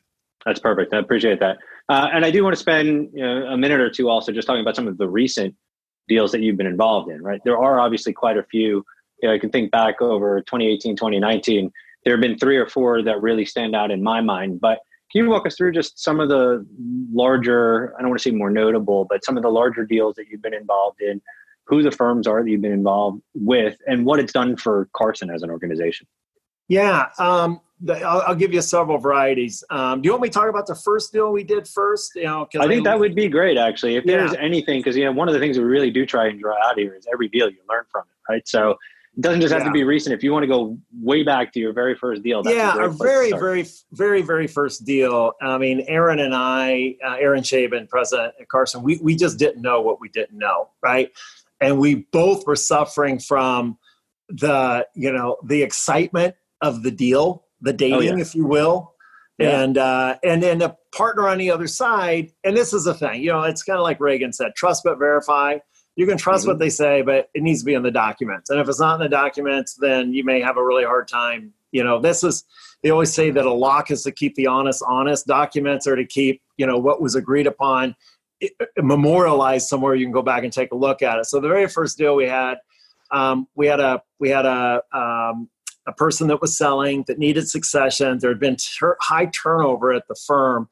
That's 0.45 0.59
perfect. 0.59 0.93
I 0.93 1.00
appreciate 1.00 1.39
that. 1.39 1.57
Uh, 1.87 2.07
and 2.13 2.25
I 2.25 2.31
do 2.31 2.43
want 2.43 2.55
to 2.55 2.59
spend 2.59 3.09
you 3.13 3.21
know, 3.21 3.45
a 3.47 3.57
minute 3.57 3.79
or 3.79 3.89
two 3.89 4.09
also 4.09 4.31
just 4.31 4.47
talking 4.47 4.61
about 4.61 4.75
some 4.75 4.87
of 4.87 4.97
the 4.97 5.07
recent 5.07 5.55
deals 6.07 6.31
that 6.31 6.41
you've 6.41 6.57
been 6.57 6.67
involved 6.67 7.11
in, 7.11 7.21
right? 7.21 7.41
There 7.43 7.57
are 7.57 7.79
obviously 7.79 8.13
quite 8.13 8.37
a 8.37 8.43
few. 8.43 8.83
You 9.21 9.29
know, 9.29 9.33
I 9.33 9.39
can 9.39 9.49
think 9.49 9.71
back 9.71 10.01
over 10.01 10.41
2018, 10.41 10.95
2019. 10.95 11.71
There 12.03 12.13
have 12.13 12.21
been 12.21 12.37
three 12.37 12.57
or 12.57 12.67
four 12.67 13.01
that 13.03 13.21
really 13.21 13.45
stand 13.45 13.75
out 13.75 13.91
in 13.91 14.03
my 14.03 14.21
mind. 14.21 14.61
But 14.61 14.79
can 15.11 15.23
you 15.23 15.29
walk 15.29 15.45
us 15.47 15.55
through 15.55 15.71
just 15.71 15.99
some 15.99 16.19
of 16.19 16.29
the 16.29 16.65
larger, 17.11 17.95
I 17.97 18.01
don't 18.01 18.09
want 18.09 18.21
to 18.21 18.29
say 18.29 18.35
more 18.35 18.49
notable, 18.49 19.05
but 19.09 19.23
some 19.23 19.37
of 19.37 19.43
the 19.43 19.49
larger 19.49 19.85
deals 19.85 20.15
that 20.15 20.27
you've 20.29 20.41
been 20.41 20.53
involved 20.53 21.01
in, 21.01 21.21
who 21.67 21.81
the 21.81 21.91
firms 21.91 22.27
are 22.27 22.43
that 22.43 22.49
you've 22.49 22.61
been 22.61 22.71
involved 22.71 23.21
with, 23.33 23.77
and 23.87 24.05
what 24.05 24.19
it's 24.19 24.33
done 24.33 24.55
for 24.55 24.87
Carson 24.93 25.31
as 25.31 25.41
an 25.41 25.49
organization? 25.49 26.07
Yeah, 26.67 27.07
um, 27.17 27.61
I'll, 27.89 28.22
I'll, 28.22 28.36
give 28.36 28.53
you 28.53 28.62
several 28.62 28.98
varieties. 28.98 29.63
Um, 29.70 30.01
do 30.01 30.08
you 30.08 30.12
want 30.13 30.24
me 30.24 30.29
to 30.29 30.34
talk 30.34 30.50
about 30.50 30.65
the 30.65 30.75
first 30.75 31.12
deal 31.12 31.32
we 31.32 31.44
did 31.44 31.67
first? 31.67 32.15
You 32.15 32.24
know, 32.24 32.48
I 32.60 32.67
think 32.67 32.88
I, 32.88 32.91
that 32.91 33.00
would 33.00 33.15
be 33.15 33.27
great 33.27 33.58
actually. 33.58 33.96
If 33.96 34.05
there's 34.05 34.34
anything, 34.36 34.79
because 34.79 34.96
you 34.96 35.03
know, 35.03 35.12
one 35.12 35.27
of 35.27 35.34
the 35.34 35.39
things 35.39 35.58
we 35.58 35.65
really 35.65 35.91
do 35.91 36.05
try 36.05 36.27
and 36.27 36.39
draw 36.39 36.55
out 36.63 36.77
here 36.77 36.96
is 36.96 37.05
every 37.12 37.27
deal 37.27 37.50
you 37.50 37.58
learn 37.70 37.84
from 37.91 38.03
it, 38.03 38.32
right? 38.32 38.48
So 38.48 38.72
it 39.17 39.22
doesn't 39.22 39.41
just 39.41 39.53
have 39.53 39.63
yeah. 39.63 39.67
to 39.67 39.74
be 39.74 39.84
recent. 39.84 40.13
If 40.13 40.24
you 40.24 40.32
want 40.32 40.44
to 40.44 40.48
go 40.48 40.77
way 41.01 41.24
back 41.24 41.51
to 41.53 41.60
your 41.60 41.74
very 41.74 41.96
first 41.96 42.24
deal, 42.24 42.41
yeah, 42.46 42.72
our 42.72 42.89
very, 42.89 43.32
very, 43.32 43.65
very, 43.91 44.22
very 44.22 44.48
first 44.48 44.86
deal. 44.86 45.34
I 45.41 45.58
mean, 45.58 45.86
Aaron 45.88 46.20
and 46.20 46.34
I, 46.34 46.96
uh, 47.05 47.15
Aaron 47.20 47.44
Schaben, 47.44 47.89
president 47.89 48.36
at 48.39 48.48
Carson, 48.48 48.84
we 48.84 49.00
we 49.01 49.15
just 49.15 49.38
didn't 49.38 49.62
know 49.62 49.82
what 49.82 50.00
we 50.00 50.10
didn't 50.10 50.38
know, 50.38 50.70
right? 50.82 51.12
And 51.62 51.79
we 51.79 52.08
both 52.12 52.46
were 52.48 52.55
suffering 52.55 53.20
from 53.20 53.77
the 54.29 54.88
you 54.96 55.12
know 55.12 55.38
the 55.44 55.62
excitement 55.62 56.36
of 56.62 56.84
the 56.84 56.91
deal 56.91 57.44
the 57.65 57.74
dating, 57.74 57.98
oh, 57.98 58.01
yeah. 58.01 58.17
if 58.17 58.34
you 58.36 58.45
will. 58.45 58.93
Yeah. 59.38 59.62
And 59.62 59.77
uh, 59.77 60.15
and 60.24 60.41
then 60.41 60.62
a 60.62 60.77
partner 60.95 61.27
on 61.27 61.39
the 61.39 61.51
other 61.51 61.67
side, 61.67 62.31
and 62.45 62.55
this 62.55 62.72
is 62.72 62.86
the 62.86 62.93
thing, 62.93 63.22
you 63.22 63.31
know, 63.31 63.41
it's 63.43 63.63
kind 63.63 63.77
of 63.77 63.84
like 63.84 64.00
Reagan 64.00 64.31
said: 64.31 64.53
trust 64.55 64.84
but 64.86 64.98
verify. 64.98 65.57
You 65.98 66.05
can 66.05 66.17
trust 66.17 66.43
mm-hmm. 66.43 66.51
what 66.51 66.60
they 66.60 66.69
say, 66.69 67.01
but 67.01 67.29
it 67.34 67.41
needs 67.41 67.60
to 67.60 67.65
be 67.65 67.74
in 67.74 67.84
the 67.84 67.91
documents. 67.91 68.50
And 68.50 68.60
if 68.60 68.69
it's 68.69 68.79
not 68.79 68.95
in 68.95 69.01
the 69.01 69.10
documents, 69.10 69.75
then 69.75 70.13
you 70.13 70.24
may 70.24 70.41
have 70.41 70.57
a 70.57 70.63
really 70.63 70.86
hard 70.86 71.07
time. 71.07 71.53
You 71.72 71.84
know, 71.84 72.00
this 72.00 72.24
is 72.24 72.45
they 72.81 72.91
always 72.91 73.13
say 73.13 73.29
that 73.29 73.45
a 73.45 73.53
lock 73.53 73.91
is 73.91 74.03
to 74.03 74.12
keep 74.12 74.36
the 74.36 74.48
honest 74.48 74.81
honest. 74.88 75.27
Documents 75.27 75.86
are 75.86 75.98
to 75.98 76.05
keep 76.05 76.41
you 76.55 76.65
know 76.65 76.77
what 76.77 77.01
was 77.01 77.15
agreed 77.15 77.48
upon 77.48 77.93
memorialized 78.77 79.67
somewhere. 79.67 79.95
You 79.95 80.05
can 80.05 80.13
go 80.13 80.22
back 80.22 80.43
and 80.43 80.51
take 80.51 80.72
a 80.72 80.75
look 80.75 81.01
at 81.01 81.19
it. 81.19 81.25
So 81.25 81.39
the 81.39 81.48
very 81.48 81.67
first 81.67 81.98
deal 81.98 82.15
we 82.15 82.27
had, 82.27 82.57
um, 83.12 83.48
we 83.55 83.67
had 83.67 83.79
a 83.79 84.01
we 84.19 84.29
had 84.29 84.45
a 84.45 84.81
um, 84.93 85.50
a 85.87 85.93
person 85.93 86.27
that 86.27 86.41
was 86.41 86.57
selling 86.57 87.03
that 87.07 87.19
needed 87.19 87.47
succession. 87.47 88.17
There 88.19 88.31
had 88.31 88.39
been 88.39 88.57
ter- 88.57 88.97
high 89.01 89.27
turnover 89.27 89.93
at 89.93 90.07
the 90.07 90.15
firm. 90.27 90.69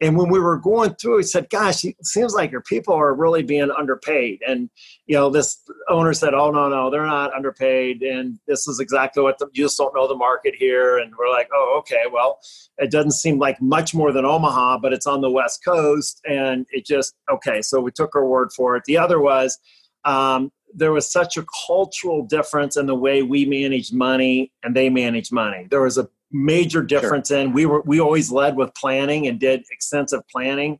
And 0.00 0.18
when 0.18 0.28
we 0.28 0.38
were 0.38 0.58
going 0.58 0.94
through, 0.94 1.18
he 1.18 1.22
said, 1.22 1.48
Gosh, 1.48 1.84
it 1.84 2.04
seems 2.04 2.34
like 2.34 2.50
your 2.50 2.60
people 2.60 2.92
are 2.94 3.14
really 3.14 3.42
being 3.42 3.70
underpaid. 3.70 4.40
And, 4.46 4.68
you 5.06 5.16
know, 5.16 5.30
this 5.30 5.58
owner 5.88 6.12
said, 6.12 6.34
Oh, 6.34 6.50
no, 6.50 6.68
no, 6.68 6.90
they're 6.90 7.06
not 7.06 7.32
underpaid. 7.32 8.02
And 8.02 8.38
this 8.46 8.68
is 8.68 8.78
exactly 8.78 9.22
what 9.22 9.38
the, 9.38 9.46
you 9.54 9.64
just 9.64 9.78
don't 9.78 9.94
know 9.94 10.06
the 10.06 10.14
market 10.14 10.54
here. 10.54 10.98
And 10.98 11.12
we're 11.18 11.30
like, 11.30 11.48
Oh, 11.54 11.76
okay, 11.78 12.04
well, 12.12 12.40
it 12.76 12.90
doesn't 12.90 13.12
seem 13.12 13.38
like 13.38 13.60
much 13.62 13.94
more 13.94 14.12
than 14.12 14.26
Omaha, 14.26 14.78
but 14.80 14.92
it's 14.92 15.06
on 15.06 15.22
the 15.22 15.30
West 15.30 15.64
Coast. 15.64 16.20
And 16.28 16.66
it 16.70 16.84
just, 16.84 17.14
okay. 17.32 17.62
So 17.62 17.80
we 17.80 17.90
took 17.90 18.12
her 18.12 18.26
word 18.26 18.50
for 18.54 18.76
it. 18.76 18.84
The 18.84 18.98
other 18.98 19.18
was, 19.18 19.58
um, 20.04 20.52
there 20.76 20.92
was 20.92 21.10
such 21.10 21.38
a 21.38 21.46
cultural 21.66 22.22
difference 22.24 22.76
in 22.76 22.86
the 22.86 22.94
way 22.94 23.22
we 23.22 23.46
managed 23.46 23.94
money 23.94 24.52
and 24.62 24.76
they 24.76 24.90
managed 24.90 25.32
money. 25.32 25.66
There 25.70 25.80
was 25.80 25.96
a 25.96 26.08
major 26.30 26.82
difference 26.82 27.28
sure. 27.28 27.38
in 27.38 27.52
we 27.52 27.64
were 27.66 27.80
we 27.82 27.98
always 27.98 28.30
led 28.30 28.56
with 28.56 28.74
planning 28.74 29.26
and 29.26 29.40
did 29.40 29.64
extensive 29.70 30.20
planning. 30.28 30.78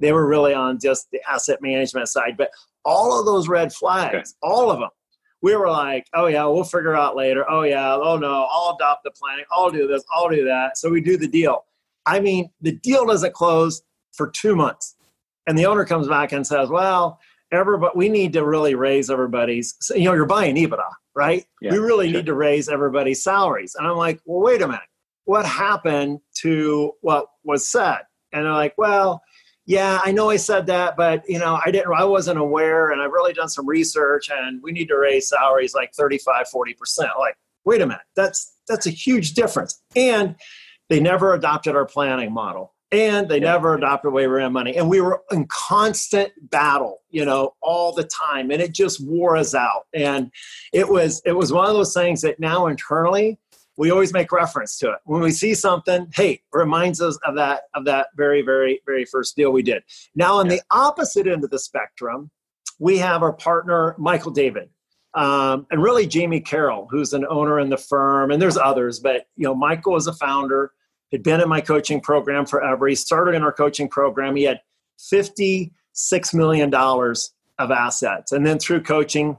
They 0.00 0.12
were 0.12 0.26
really 0.26 0.52
on 0.52 0.78
just 0.78 1.10
the 1.10 1.20
asset 1.28 1.62
management 1.62 2.08
side, 2.08 2.36
but 2.36 2.50
all 2.84 3.18
of 3.18 3.26
those 3.26 3.48
red 3.48 3.72
flags, 3.72 4.14
okay. 4.14 4.24
all 4.42 4.70
of 4.70 4.80
them, 4.80 4.90
we 5.40 5.56
were 5.56 5.70
like, 5.70 6.06
oh 6.14 6.26
yeah, 6.26 6.44
we'll 6.44 6.64
figure 6.64 6.94
out 6.94 7.16
later. 7.16 7.50
Oh 7.50 7.62
yeah, 7.62 7.94
oh 7.94 8.18
no, 8.18 8.46
I'll 8.50 8.76
adopt 8.76 9.04
the 9.04 9.12
planning. 9.12 9.46
I'll 9.50 9.70
do 9.70 9.88
this. 9.88 10.04
I'll 10.12 10.28
do 10.28 10.44
that. 10.44 10.76
So 10.76 10.90
we 10.90 11.00
do 11.00 11.16
the 11.16 11.28
deal. 11.28 11.64
I 12.04 12.20
mean, 12.20 12.50
the 12.60 12.72
deal 12.72 13.06
doesn't 13.06 13.32
close 13.32 13.82
for 14.12 14.28
two 14.28 14.54
months, 14.54 14.96
and 15.46 15.56
the 15.56 15.64
owner 15.64 15.86
comes 15.86 16.06
back 16.06 16.32
and 16.32 16.46
says, 16.46 16.68
well 16.68 17.18
everybody 17.52 17.92
we 17.96 18.08
need 18.08 18.32
to 18.32 18.44
really 18.44 18.74
raise 18.74 19.10
everybody's 19.10 19.74
you 19.94 20.04
know 20.04 20.12
you're 20.12 20.26
buying 20.26 20.56
ebitda 20.56 20.90
right? 21.14 21.46
Yeah, 21.60 21.72
we 21.72 21.78
really 21.78 22.06
sure. 22.06 22.18
need 22.18 22.26
to 22.26 22.34
raise 22.34 22.68
everybody's 22.68 23.22
salaries. 23.22 23.74
And 23.76 23.86
i'm 23.86 23.96
like 23.96 24.20
well 24.24 24.42
wait 24.42 24.62
a 24.62 24.66
minute. 24.66 24.82
What 25.24 25.44
happened 25.44 26.20
to 26.42 26.92
what 27.00 27.26
was 27.44 27.68
said? 27.68 28.00
And 28.32 28.44
they're 28.44 28.52
like 28.52 28.74
well 28.78 29.22
yeah 29.66 30.00
i 30.02 30.10
know 30.10 30.30
i 30.30 30.36
said 30.36 30.64
that 30.66 30.96
but 30.96 31.22
you 31.28 31.38
know 31.38 31.60
i 31.64 31.70
didn't 31.70 31.92
i 31.92 32.02
wasn't 32.02 32.38
aware 32.38 32.90
and 32.90 33.02
i've 33.02 33.10
really 33.10 33.34
done 33.34 33.50
some 33.50 33.66
research 33.68 34.30
and 34.30 34.62
we 34.62 34.72
need 34.72 34.88
to 34.88 34.96
raise 34.96 35.28
salaries 35.28 35.74
like 35.74 35.92
35 35.92 36.46
40% 36.46 36.74
like 37.18 37.36
wait 37.68 37.82
a 37.82 37.86
minute. 37.86 38.02
That's 38.16 38.54
that's 38.66 38.86
a 38.86 38.90
huge 38.90 39.34
difference. 39.34 39.80
And 39.94 40.36
they 40.88 41.00
never 41.00 41.34
adopted 41.34 41.76
our 41.76 41.84
planning 41.84 42.32
model 42.32 42.74
and 42.90 43.28
they 43.28 43.36
yeah. 43.36 43.52
never 43.52 43.74
adopted 43.74 44.12
ran 44.12 44.52
money. 44.52 44.76
And 44.76 44.88
we 44.88 45.00
were 45.00 45.22
in 45.30 45.46
constant 45.46 46.32
battle 46.50 47.00
you 47.10 47.24
know 47.24 47.54
all 47.60 47.92
the 47.92 48.04
time. 48.04 48.50
And 48.50 48.60
it 48.62 48.72
just 48.72 49.04
wore 49.04 49.36
us 49.36 49.54
out. 49.54 49.86
And 49.94 50.30
it 50.72 50.88
was 50.88 51.22
it 51.24 51.32
was 51.32 51.52
one 51.52 51.66
of 51.66 51.74
those 51.74 51.94
things 51.94 52.22
that 52.22 52.40
now 52.40 52.66
internally 52.66 53.38
we 53.76 53.90
always 53.90 54.12
make 54.12 54.32
reference 54.32 54.76
to 54.78 54.90
it. 54.90 54.98
When 55.04 55.20
we 55.20 55.30
see 55.30 55.54
something 55.54 56.08
hey 56.14 56.42
reminds 56.52 57.00
us 57.00 57.18
of 57.24 57.36
that 57.36 57.62
of 57.74 57.84
that 57.84 58.08
very 58.16 58.42
very 58.42 58.80
very 58.86 59.04
first 59.04 59.36
deal 59.36 59.50
we 59.52 59.62
did. 59.62 59.82
Now 60.14 60.34
on 60.34 60.46
yeah. 60.46 60.56
the 60.56 60.62
opposite 60.70 61.26
end 61.26 61.44
of 61.44 61.50
the 61.50 61.58
spectrum 61.58 62.30
we 62.78 62.98
have 62.98 63.22
our 63.22 63.32
partner 63.32 63.94
michael 63.98 64.30
david. 64.30 64.70
Um, 65.14 65.66
and 65.70 65.82
really 65.82 66.06
jamie 66.06 66.40
carroll 66.40 66.86
who's 66.90 67.14
an 67.14 67.24
owner 67.28 67.58
in 67.58 67.70
the 67.70 67.78
firm 67.78 68.30
and 68.30 68.40
there's 68.40 68.58
others 68.58 69.00
but 69.00 69.26
you 69.36 69.44
know 69.44 69.54
michael 69.54 69.96
is 69.96 70.06
a 70.06 70.12
founder 70.12 70.70
had 71.12 71.22
been 71.22 71.40
in 71.40 71.48
my 71.48 71.60
coaching 71.60 72.00
program 72.00 72.46
forever. 72.46 72.86
He 72.86 72.94
started 72.94 73.34
in 73.34 73.42
our 73.42 73.52
coaching 73.52 73.88
program. 73.88 74.36
He 74.36 74.44
had 74.44 74.60
$56 75.12 75.70
million 76.34 76.74
of 76.74 77.70
assets. 77.70 78.32
And 78.32 78.46
then 78.46 78.58
through 78.58 78.82
coaching, 78.82 79.36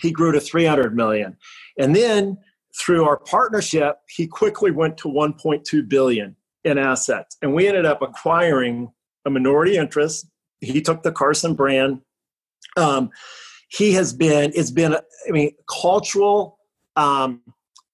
he 0.00 0.10
grew 0.10 0.32
to 0.32 0.40
300 0.40 0.94
million. 0.94 1.36
And 1.78 1.94
then 1.94 2.38
through 2.78 3.04
our 3.04 3.18
partnership, 3.18 3.96
he 4.08 4.26
quickly 4.26 4.70
went 4.70 4.98
to 4.98 5.08
1.2 5.08 5.88
billion 5.88 6.36
in 6.64 6.78
assets. 6.78 7.36
And 7.42 7.54
we 7.54 7.68
ended 7.68 7.86
up 7.86 8.02
acquiring 8.02 8.92
a 9.24 9.30
minority 9.30 9.76
interest. 9.76 10.28
He 10.60 10.80
took 10.80 11.02
the 11.02 11.12
Carson 11.12 11.54
brand. 11.54 12.00
Um, 12.76 13.10
he 13.68 13.92
has 13.92 14.12
been, 14.12 14.52
it's 14.54 14.70
been, 14.70 14.94
I 14.94 15.30
mean, 15.30 15.52
cultural 15.68 16.58
um, 16.96 17.42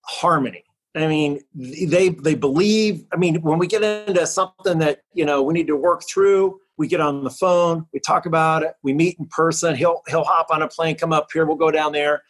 harmony 0.03 0.65
I 0.95 1.07
mean, 1.07 1.41
they 1.55 2.11
they 2.11 2.35
believe. 2.35 3.05
I 3.13 3.17
mean, 3.17 3.41
when 3.43 3.59
we 3.59 3.67
get 3.67 3.83
into 3.83 4.27
something 4.27 4.79
that 4.79 5.01
you 5.15 5.25
know 5.25 5.43
we 5.43 5.55
need 5.55 5.67
to 5.69 5.77
work 5.77 6.03
through, 6.07 6.61
we 6.77 6.87
get 6.87 7.01
on 7.01 7.25
the 7.25 7.31
phone, 7.31 7.87
we 7.93 8.01
talk 8.01 8.27
about 8.27 8.63
it, 8.63 8.75
we 8.83 8.93
meet 8.93 9.19
in 9.19 9.27
person. 9.27 9.75
He'll 9.75 10.03
he'll 10.09 10.25
hop 10.25 10.49
on 10.51 10.63
a 10.63 10.69
plane, 10.69 10.97
come 10.97 11.13
up 11.13 11.29
here, 11.33 11.47
we'll 11.47 11.57
go 11.57 11.71
down 11.71 11.93
there. 11.93 12.23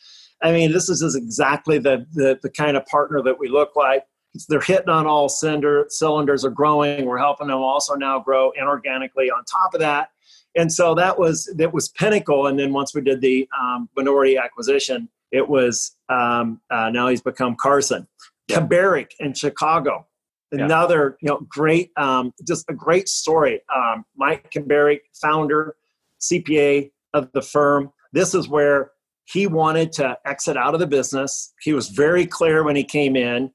I 0.43 0.53
mean, 0.53 0.73
this 0.73 0.89
is 0.89 1.15
exactly 1.15 1.79
the 1.79 2.07
the, 2.13 2.39
the 2.43 2.51
kind 2.51 2.77
of 2.77 2.87
partner 2.87 3.21
that 3.23 3.39
we 3.39 3.49
look 3.49 3.75
like. 3.75 4.05
They're 4.49 4.61
hitting 4.61 4.89
on 4.89 5.07
all 5.07 5.29
cylinder, 5.29 5.87
cylinders 5.89 6.45
are 6.45 6.51
growing. 6.51 7.05
We're 7.05 7.19
helping 7.19 7.49
them 7.49 7.59
also 7.59 7.95
now 7.95 8.19
grow 8.21 8.53
inorganically 8.61 9.29
on 9.35 9.45
top 9.45 9.75
of 9.75 9.81
that. 9.81 10.11
And 10.55 10.73
so 10.73 10.95
that 10.95 11.19
was 11.19 11.53
that 11.57 11.73
was 11.73 11.89
pinnacle. 11.89 12.47
And 12.47 12.59
then 12.59 12.73
once 12.73 12.95
we 12.95 13.01
did 13.01 13.21
the 13.21 13.49
um, 13.61 13.89
minority 13.97 14.37
acquisition, 14.37 15.09
it 15.31 15.49
was 15.49 15.97
um, 16.09 16.61
uh, 16.71 16.91
now 16.91 17.09
he's 17.09 17.23
become 17.23 17.57
Carson. 17.61 18.07
Yeah. 19.19 19.27
in 19.27 19.35
Chicago. 19.35 20.07
Another, 20.53 21.17
you 21.23 21.29
know, 21.31 21.47
great, 21.49 21.93
um, 21.97 22.33
just 22.47 22.67
a 22.69 22.75
great 22.75 23.09
story. 23.09 23.63
Um, 23.75 24.05
Mike 24.17 24.51
Kabarick, 24.55 25.01
founder, 25.15 25.77
CPA 26.21 26.91
of 27.15 27.31
the 27.33 27.41
firm. 27.41 27.91
This 28.13 28.35
is 28.35 28.49
where 28.49 28.93
he 29.25 29.47
wanted 29.47 29.93
to 29.93 30.19
exit 30.27 30.59
out 30.59 30.75
of 30.75 30.81
the 30.81 30.87
business. 30.87 31.55
He 31.63 31.73
was 31.73 31.89
very 31.89 32.27
clear 32.27 32.65
when 32.65 32.77
he 32.77 32.85
came 32.85 33.17
in. 33.17 33.51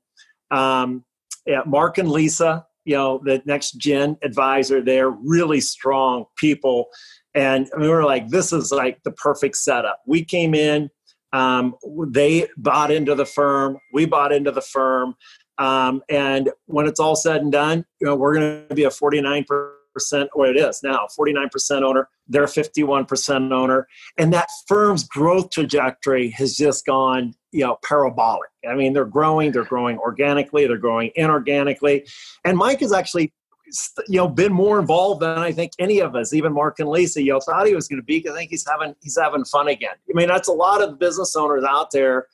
Um, 0.50 1.04
yeah, 1.46 1.62
Mark 1.66 1.98
and 1.98 2.10
Lisa, 2.10 2.66
you 2.86 2.96
know, 2.96 3.22
the 3.24 3.42
next 3.46 3.74
gen 3.74 4.18
advisor, 4.24 4.82
they're 4.82 5.10
really 5.10 5.62
strong 5.62 6.26
people. 6.38 6.88
And 7.36 7.70
we 7.78 7.90
were 7.90 8.06
like, 8.06 8.30
this 8.30 8.52
is 8.52 8.72
like 8.72 9.04
the 9.04 9.12
perfect 9.12 9.58
setup. 9.58 10.02
We 10.08 10.26
came 10.26 10.56
in, 10.56 10.90
um, 11.38 11.76
they 12.08 12.48
bought 12.58 12.90
into 12.90 13.14
the 13.14 13.26
firm. 13.26 13.78
We 13.94 14.06
bought 14.06 14.32
into 14.32 14.52
the 14.52 14.62
firm. 14.62 15.16
Um, 15.60 16.02
and 16.10 16.50
when 16.66 16.88
it's 16.88 17.00
all 17.00 17.16
said 17.16 17.42
and 17.42 17.52
done, 17.52 17.86
you 18.02 18.08
know, 18.08 18.16
we're 18.16 18.34
going 18.34 18.68
to 18.68 18.76
be 18.76 18.86
a 18.86 18.90
49%, 18.90 19.34
or 20.34 20.48
it 20.48 20.58
is 20.58 20.82
now, 20.84 21.08
49% 21.20 21.82
owner. 21.84 22.10
They're 22.28 22.46
51% 22.46 23.52
owner. 23.52 23.88
And 24.18 24.34
that 24.34 24.50
firm's 24.68 25.04
growth 25.04 25.52
trajectory 25.52 26.30
has 26.32 26.56
just 26.56 26.86
gone, 26.86 27.34
you 27.52 27.64
know, 27.64 27.78
parabolic. 27.84 28.50
I 28.68 28.74
mean, 28.74 28.94
they're 28.94 29.06
growing, 29.06 29.52
they're 29.52 29.64
growing 29.64 30.00
organically, 30.00 30.66
they're 30.66 30.78
growing 30.78 31.12
inorganically. 31.18 32.10
And 32.46 32.58
Mike 32.58 32.82
is 32.82 32.94
actually 32.94 33.32
you 34.08 34.18
know 34.18 34.28
been 34.28 34.54
more 34.54 34.80
involved 34.80 35.22
than 35.22 35.38
I 35.40 35.52
think 35.52 35.74
any 35.80 36.00
of 36.00 36.16
us, 36.16 36.34
even 36.34 36.54
Mark 36.54 36.80
and 36.80 36.90
Lisa. 36.90 37.22
You 37.22 37.34
know, 37.34 37.40
thought 37.40 37.68
he 37.68 37.76
was 37.76 37.88
going 37.88 38.00
to 38.00 38.06
be. 38.06 38.28
I 38.30 38.34
think 38.34 38.50
he's 38.50 38.66
having 38.68 38.96
he's 39.02 39.18
having 39.18 39.46
fun 39.46 39.68
again. 39.68 39.96
I 40.10 40.14
mean, 40.14 40.28
that's 40.28 40.48
a 40.48 40.54
lot 40.54 40.82
of 40.82 41.00
business 41.00 41.36
owners 41.36 41.64
out 41.68 41.92
there. 41.92 42.28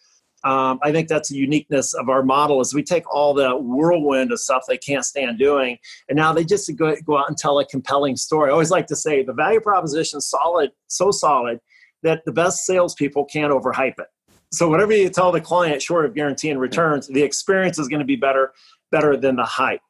Um, 0.43 0.79
I 0.83 0.91
think 0.91 1.07
that's 1.07 1.29
the 1.29 1.37
uniqueness 1.37 1.93
of 1.93 2.09
our 2.09 2.21
model 2.21 2.59
is 2.59 2.73
we 2.73 2.83
take 2.83 3.09
all 3.13 3.33
the 3.33 3.55
whirlwind 3.55 4.33
of 4.33 4.39
stuff 4.39 4.65
they 4.67 4.77
can't 4.77 5.05
stand 5.05 5.39
doing, 5.39 5.77
and 6.09 6.17
now 6.17 6.33
they 6.33 6.43
just 6.43 6.73
go, 6.75 6.95
go 7.05 7.17
out 7.17 7.29
and 7.29 7.37
tell 7.37 7.59
a 7.59 7.65
compelling 7.65 8.17
story. 8.17 8.49
I 8.49 8.53
always 8.53 8.71
like 8.71 8.87
to 8.87 8.95
say 8.95 9.23
the 9.23 9.33
value 9.33 9.61
proposition 9.61 10.17
is 10.17 10.25
solid, 10.25 10.71
so 10.87 11.11
solid 11.11 11.59
that 12.03 12.25
the 12.25 12.33
best 12.33 12.65
salespeople 12.65 13.23
can't 13.25 13.53
overhype 13.53 13.99
it. 13.99 14.07
So 14.51 14.67
whatever 14.69 14.93
you 14.93 15.09
tell 15.09 15.31
the 15.31 15.41
client, 15.41 15.81
short 15.81 16.05
of 16.05 16.13
guaranteeing 16.13 16.57
returns, 16.57 17.07
the 17.07 17.23
experience 17.23 17.79
is 17.79 17.87
going 17.87 18.01
to 18.01 18.05
be 18.05 18.17
better 18.17 18.53
better 18.91 19.17
than 19.17 19.35
the 19.37 19.45
hype. 19.45 19.81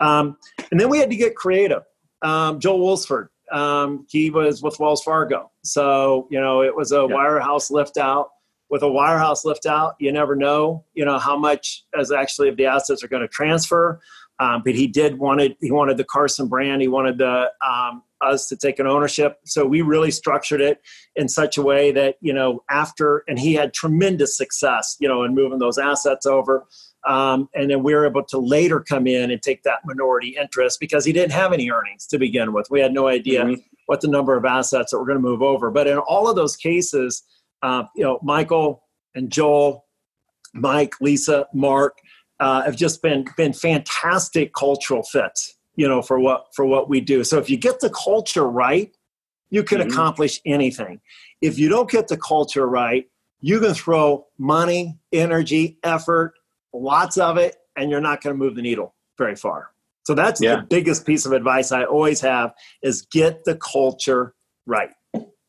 Um, 0.00 0.36
and 0.70 0.78
then 0.78 0.88
we 0.88 0.98
had 0.98 1.10
to 1.10 1.16
get 1.16 1.34
creative. 1.34 1.82
Um, 2.22 2.60
Joel 2.60 2.80
Woolsford, 2.80 3.28
um, 3.52 4.06
he 4.08 4.30
was 4.30 4.62
with 4.62 4.78
Wells 4.78 5.02
Fargo. 5.02 5.50
So, 5.62 6.28
you 6.30 6.40
know, 6.40 6.62
it 6.62 6.74
was 6.74 6.92
a 6.92 7.06
yeah. 7.08 7.14
wirehouse 7.14 7.70
lift 7.70 7.96
out. 7.96 8.30
With 8.70 8.82
a 8.82 8.86
wirehouse 8.86 9.46
lift 9.46 9.64
out, 9.64 9.94
you 9.98 10.12
never 10.12 10.36
know, 10.36 10.84
you 10.92 11.02
know, 11.02 11.18
how 11.18 11.38
much 11.38 11.84
as 11.98 12.12
actually 12.12 12.50
of 12.50 12.58
the 12.58 12.66
assets 12.66 13.02
are 13.02 13.08
going 13.08 13.22
to 13.22 13.28
transfer. 13.28 13.98
Um, 14.40 14.62
but 14.62 14.74
he 14.74 14.86
did 14.86 15.18
wanted 15.18 15.56
he 15.60 15.70
wanted 15.70 15.96
the 15.96 16.04
Carson 16.04 16.48
brand. 16.48 16.82
He 16.82 16.88
wanted 16.88 17.16
the 17.16 17.50
um, 17.66 18.02
us 18.20 18.48
to 18.48 18.56
take 18.56 18.78
an 18.78 18.86
ownership. 18.86 19.36
So 19.44 19.66
we 19.66 19.82
really 19.82 20.10
structured 20.10 20.60
it 20.60 20.80
in 21.16 21.28
such 21.28 21.56
a 21.56 21.62
way 21.62 21.92
that 21.92 22.16
you 22.20 22.32
know 22.32 22.62
after 22.70 23.24
and 23.28 23.38
he 23.38 23.54
had 23.54 23.72
tremendous 23.72 24.36
success, 24.36 24.96
you 25.00 25.08
know, 25.08 25.22
in 25.24 25.34
moving 25.34 25.58
those 25.58 25.78
assets 25.78 26.26
over. 26.26 26.66
Um, 27.06 27.48
and 27.54 27.70
then 27.70 27.82
we 27.82 27.94
were 27.94 28.06
able 28.06 28.24
to 28.24 28.38
later 28.38 28.80
come 28.80 29.06
in 29.06 29.30
and 29.30 29.40
take 29.40 29.62
that 29.62 29.80
minority 29.84 30.36
interest 30.38 30.80
because 30.80 31.04
he 31.04 31.12
didn't 31.12 31.32
have 31.32 31.52
any 31.52 31.70
earnings 31.70 32.06
to 32.08 32.18
begin 32.18 32.52
with. 32.52 32.66
We 32.70 32.80
had 32.80 32.92
no 32.92 33.06
idea 33.06 33.44
mm-hmm. 33.44 33.60
what 33.86 34.00
the 34.00 34.08
number 34.08 34.36
of 34.36 34.44
assets 34.44 34.90
that 34.90 34.98
were 34.98 35.06
going 35.06 35.16
to 35.16 35.22
move 35.22 35.40
over. 35.40 35.70
But 35.70 35.86
in 35.86 35.98
all 35.98 36.28
of 36.28 36.36
those 36.36 36.56
cases, 36.56 37.22
uh, 37.62 37.84
you 37.94 38.04
know, 38.04 38.18
Michael 38.22 38.82
and 39.14 39.30
Joel, 39.30 39.86
Mike, 40.54 40.94
Lisa, 41.00 41.46
Mark 41.54 41.98
uh, 42.40 42.62
have 42.62 42.76
just 42.76 43.02
been 43.02 43.24
been 43.36 43.52
fantastic 43.52 44.52
cultural 44.54 45.02
fits. 45.02 45.56
You 45.78 45.86
know, 45.86 46.02
for 46.02 46.18
what 46.18 46.48
for 46.54 46.64
what 46.66 46.88
we 46.88 47.00
do. 47.00 47.22
So 47.22 47.38
if 47.38 47.48
you 47.48 47.56
get 47.56 47.78
the 47.78 47.90
culture 47.90 48.48
right, 48.48 48.92
you 49.48 49.62
can 49.62 49.78
mm-hmm. 49.78 49.90
accomplish 49.90 50.40
anything. 50.44 51.00
If 51.40 51.56
you 51.56 51.68
don't 51.68 51.88
get 51.88 52.08
the 52.08 52.16
culture 52.16 52.66
right, 52.66 53.08
you 53.40 53.60
can 53.60 53.74
throw 53.74 54.26
money, 54.38 54.98
energy, 55.12 55.78
effort, 55.84 56.34
lots 56.72 57.16
of 57.16 57.38
it, 57.38 57.56
and 57.76 57.90
you're 57.90 58.00
not 58.00 58.22
going 58.22 58.34
to 58.34 58.38
move 58.44 58.56
the 58.56 58.62
needle 58.62 58.96
very 59.16 59.36
far. 59.36 59.70
So 60.02 60.14
that's 60.14 60.40
yeah. 60.40 60.56
the 60.56 60.62
biggest 60.62 61.06
piece 61.06 61.26
of 61.26 61.32
advice 61.32 61.70
I 61.70 61.84
always 61.84 62.20
have 62.22 62.54
is 62.82 63.02
get 63.02 63.44
the 63.44 63.56
culture 63.56 64.34
right. 64.66 64.90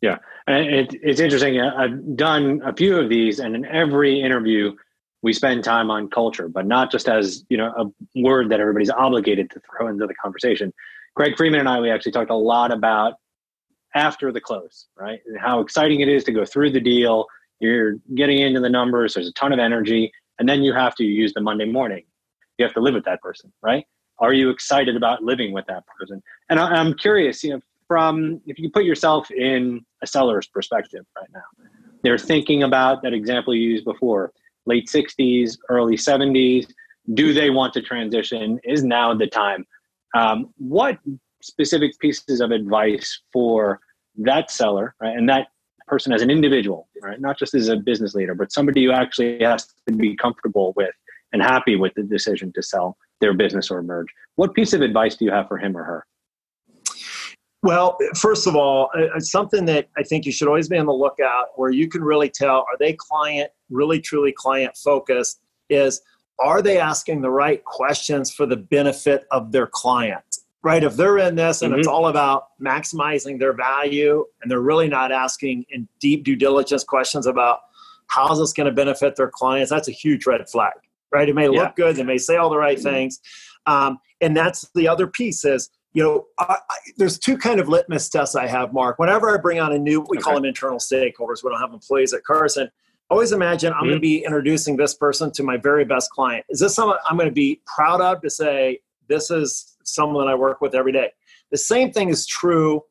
Yeah, 0.01 0.19
and 0.47 0.65
it, 0.67 0.95
it's 1.01 1.19
interesting. 1.19 1.59
I've 1.59 2.15
done 2.15 2.61
a 2.63 2.73
few 2.73 2.99
of 2.99 3.09
these, 3.09 3.39
and 3.39 3.55
in 3.55 3.65
every 3.65 4.21
interview, 4.21 4.75
we 5.21 5.33
spend 5.33 5.63
time 5.63 5.91
on 5.91 6.09
culture, 6.09 6.47
but 6.47 6.65
not 6.65 6.91
just 6.91 7.09
as 7.09 7.45
you 7.49 7.57
know 7.57 7.73
a 7.77 8.21
word 8.21 8.49
that 8.49 8.59
everybody's 8.59 8.89
obligated 8.89 9.49
to 9.51 9.61
throw 9.61 9.87
into 9.87 10.07
the 10.07 10.13
conversation. 10.15 10.73
Greg 11.15 11.35
Freeman 11.35 11.59
and 11.59 11.69
I, 11.69 11.79
we 11.79 11.91
actually 11.91 12.13
talked 12.13 12.31
a 12.31 12.35
lot 12.35 12.71
about 12.71 13.15
after 13.95 14.31
the 14.31 14.39
close, 14.39 14.87
right? 14.97 15.19
And 15.25 15.39
how 15.39 15.59
exciting 15.59 16.01
it 16.01 16.09
is 16.09 16.23
to 16.25 16.31
go 16.31 16.45
through 16.45 16.71
the 16.71 16.79
deal. 16.79 17.25
You're 17.59 17.95
getting 18.15 18.39
into 18.39 18.59
the 18.59 18.69
numbers. 18.69 19.15
There's 19.15 19.27
a 19.27 19.33
ton 19.33 19.51
of 19.51 19.59
energy, 19.59 20.11
and 20.37 20.47
then 20.47 20.63
you 20.63 20.73
have 20.73 20.95
to 20.95 21.03
use 21.03 21.33
the 21.33 21.41
Monday 21.41 21.65
morning. 21.65 22.03
You 22.57 22.65
have 22.65 22.73
to 22.75 22.81
live 22.81 22.93
with 22.93 23.05
that 23.05 23.21
person, 23.21 23.51
right? 23.61 23.85
Are 24.19 24.33
you 24.33 24.49
excited 24.49 24.95
about 24.95 25.23
living 25.23 25.53
with 25.53 25.65
that 25.67 25.83
person? 25.87 26.21
And 26.49 26.59
I, 26.59 26.79
am 26.79 26.93
curious, 26.93 27.43
you 27.43 27.51
know, 27.51 27.61
from 27.87 28.41
if 28.45 28.59
you 28.59 28.69
put 28.69 28.83
yourself 28.83 29.31
in 29.31 29.81
a 30.03 30.07
seller's 30.07 30.47
perspective 30.47 31.05
right 31.17 31.29
now, 31.33 31.65
they're 32.03 32.17
thinking 32.17 32.63
about 32.63 33.01
that 33.03 33.13
example 33.13 33.55
you 33.55 33.69
used 33.69 33.85
before, 33.85 34.31
late 34.69 34.87
60s, 34.87 35.57
early 35.69 35.97
70s. 35.97 36.71
Do 37.13 37.33
they 37.33 37.49
want 37.49 37.73
to 37.73 37.81
transition? 37.81 38.59
Is 38.63 38.83
now 38.83 39.13
the 39.13 39.27
time? 39.27 39.65
Um, 40.15 40.53
what 40.57 40.97
specific 41.41 41.97
pieces 41.99 42.39
of 42.39 42.51
advice 42.51 43.21
for 43.33 43.79
that 44.15 44.51
seller 44.51 44.95
right, 45.01 45.15
and 45.17 45.27
that 45.29 45.47
person 45.87 46.13
as 46.13 46.21
an 46.21 46.29
individual, 46.29 46.87
right? 47.01 47.19
Not 47.19 47.37
just 47.37 47.53
as 47.55 47.67
a 47.67 47.77
business 47.77 48.13
leader, 48.13 48.35
but 48.35 48.51
somebody 48.51 48.85
who 48.85 48.91
actually 48.91 49.39
has 49.39 49.67
to 49.87 49.93
be 49.93 50.15
comfortable 50.15 50.73
with 50.75 50.93
and 51.33 51.41
happy 51.41 51.75
with 51.75 51.93
the 51.95 52.03
decision 52.03 52.51
to 52.53 52.61
sell 52.61 52.97
their 53.21 53.33
business 53.33 53.71
or 53.71 53.81
merge. 53.81 54.07
What 54.35 54.53
piece 54.53 54.73
of 54.73 54.81
advice 54.81 55.15
do 55.15 55.25
you 55.25 55.31
have 55.31 55.47
for 55.47 55.57
him 55.57 55.75
or 55.75 55.83
her? 55.83 56.05
Well, 57.61 57.97
first 58.15 58.47
of 58.47 58.55
all, 58.55 58.89
something 59.19 59.65
that 59.65 59.89
I 59.97 60.03
think 60.03 60.25
you 60.25 60.31
should 60.31 60.47
always 60.47 60.69
be 60.69 60.77
on 60.77 60.85
the 60.85 60.93
lookout 60.93 61.47
where 61.55 61.71
you 61.71 61.89
can 61.89 62.01
really 62.01 62.29
tell 62.29 62.59
are 62.59 62.77
they 62.79 62.93
client, 62.93 63.51
really 63.69 63.99
truly 63.99 64.31
client 64.31 64.77
focused, 64.77 65.41
is 65.69 66.01
are 66.39 66.61
they 66.61 66.79
asking 66.79 67.21
the 67.21 67.29
right 67.29 67.63
questions 67.65 68.31
for 68.31 68.45
the 68.45 68.55
benefit 68.55 69.25
of 69.29 69.51
their 69.51 69.67
client? 69.67 70.39
right? 70.61 70.83
If 70.83 70.95
they're 70.95 71.17
in 71.17 71.35
this 71.35 71.61
and 71.61 71.71
mm-hmm. 71.71 71.79
it's 71.79 71.87
all 71.87 72.07
about 72.07 72.47
maximizing 72.61 73.39
their 73.39 73.53
value 73.53 74.25
and 74.41 74.51
they're 74.51 74.59
really 74.59 74.89
not 74.89 75.11
asking 75.11 75.65
in 75.69 75.87
deep 75.99 76.23
due 76.23 76.35
diligence 76.35 76.83
questions 76.83 77.25
about 77.25 77.59
how's 78.07 78.39
this 78.39 78.53
going 78.53 78.65
to 78.65 78.73
benefit 78.73 79.15
their 79.15 79.29
clients, 79.29 79.69
that's 79.69 79.87
a 79.87 79.93
huge 79.93 80.25
red 80.25 80.47
flag, 80.49 80.73
right? 81.11 81.29
It 81.29 81.35
may 81.35 81.43
yeah. 81.43 81.61
look 81.61 81.75
good, 81.75 81.95
they 81.95 82.03
may 82.03 82.17
say 82.17 82.35
all 82.35 82.49
the 82.49 82.57
right 82.57 82.77
mm-hmm. 82.77 82.89
things. 82.89 83.19
Um, 83.65 83.99
and 84.19 84.35
that's 84.35 84.69
the 84.75 84.87
other 84.87 85.07
piece 85.07 85.45
is, 85.45 85.69
you 85.93 86.03
know, 86.03 86.27
I, 86.37 86.57
I, 86.69 86.75
there's 86.97 87.17
two 87.17 87.37
kind 87.37 87.59
of 87.59 87.67
litmus 87.67 88.09
tests 88.09 88.35
I 88.35 88.47
have, 88.47 88.73
Mark. 88.73 88.99
Whenever 88.99 89.33
I 89.33 89.37
bring 89.37 89.59
on 89.59 89.73
a 89.73 89.79
new, 89.79 90.05
we 90.09 90.17
okay. 90.17 90.23
call 90.23 90.35
them 90.35 90.45
internal 90.45 90.77
stakeholders. 90.77 91.43
We 91.43 91.49
don't 91.49 91.59
have 91.59 91.73
employees 91.73 92.13
at 92.13 92.23
Carson. 92.23 92.69
Always 93.09 93.31
imagine 93.31 93.73
I'm 93.73 93.79
mm-hmm. 93.79 93.85
going 93.87 93.97
to 93.97 94.01
be 94.01 94.23
introducing 94.23 94.77
this 94.77 94.93
person 94.93 95.31
to 95.31 95.43
my 95.43 95.57
very 95.57 95.83
best 95.85 96.11
client. 96.11 96.45
Is 96.49 96.59
this 96.59 96.75
someone 96.75 96.97
I'm 97.09 97.17
going 97.17 97.29
to 97.29 97.33
be 97.33 97.61
proud 97.65 98.01
of 98.01 98.21
to 98.21 98.29
say, 98.29 98.79
this 99.07 99.31
is 99.31 99.75
someone 99.83 100.27
I 100.27 100.35
work 100.35 100.61
with 100.61 100.75
every 100.75 100.91
day. 100.91 101.11
The 101.51 101.57
same 101.57 101.91
thing 101.91 102.09
is 102.09 102.27
true 102.27 102.83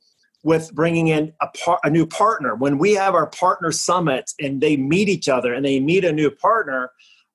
with 0.43 0.75
bringing 0.75 1.09
in 1.09 1.33
a, 1.41 1.49
par- 1.49 1.81
a 1.85 1.91
new 1.91 2.07
partner. 2.07 2.57
When 2.57 2.79
we 2.79 2.95
have 2.95 3.15
our 3.15 3.29
partner 3.29 3.71
summit 3.71 4.33
and 4.41 4.61
they 4.61 4.77
meet 4.77 5.09
each 5.09 5.29
other 5.29 5.55
and 5.55 5.65
they 5.65 5.79
meet 5.79 6.05
a 6.05 6.13
new 6.13 6.31
partner, 6.31 6.91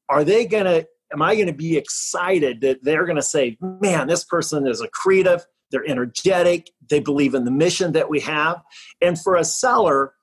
are 0.10 0.24
they 0.26 0.46
going 0.46 0.66
to, 0.66 0.86
am 1.14 1.22
I 1.22 1.36
going 1.36 1.48
to 1.48 1.54
be 1.54 1.78
excited 1.78 2.60
that 2.62 2.84
they're 2.84 3.06
going 3.06 3.16
to 3.16 3.22
say, 3.22 3.58
man, 3.62 4.08
this 4.08 4.26
person 4.26 4.68
is 4.68 4.82
a 4.82 4.88
creative, 4.90 5.46
they're 5.74 5.86
energetic, 5.86 6.72
they 6.90 7.02
believe 7.02 7.34
in 7.36 7.44
the 7.44 7.52
mission 7.52 7.92
that 7.92 8.10
we 8.10 8.22
have. 8.22 8.62
And 9.02 9.20
for 9.20 9.36
a 9.36 9.44
seller, 9.44 10.14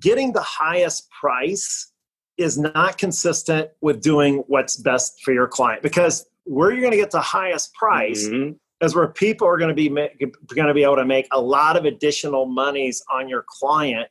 getting 0.00 0.32
the 0.32 0.42
highest 0.42 1.10
price 1.10 1.92
is 2.38 2.56
not 2.56 2.96
consistent 2.96 3.68
with 3.82 4.00
doing 4.00 4.44
what's 4.46 4.76
best 4.76 5.20
for 5.22 5.34
your 5.34 5.46
client 5.46 5.82
because 5.82 6.24
where 6.44 6.70
you're 6.70 6.80
going 6.80 6.92
to 6.92 6.96
get 6.96 7.10
the 7.10 7.20
highest 7.20 7.74
price 7.74 8.26
mm-hmm 8.26 8.52
is 8.82 8.94
where 8.94 9.08
people 9.08 9.46
are 9.46 9.56
going 9.56 9.68
to 9.68 9.74
be 9.74 9.88
going 9.88 10.68
to 10.68 10.74
be 10.74 10.82
able 10.82 10.96
to 10.96 11.04
make 11.04 11.26
a 11.30 11.40
lot 11.40 11.76
of 11.76 11.84
additional 11.84 12.46
monies 12.46 13.02
on 13.10 13.28
your 13.28 13.44
client 13.46 14.08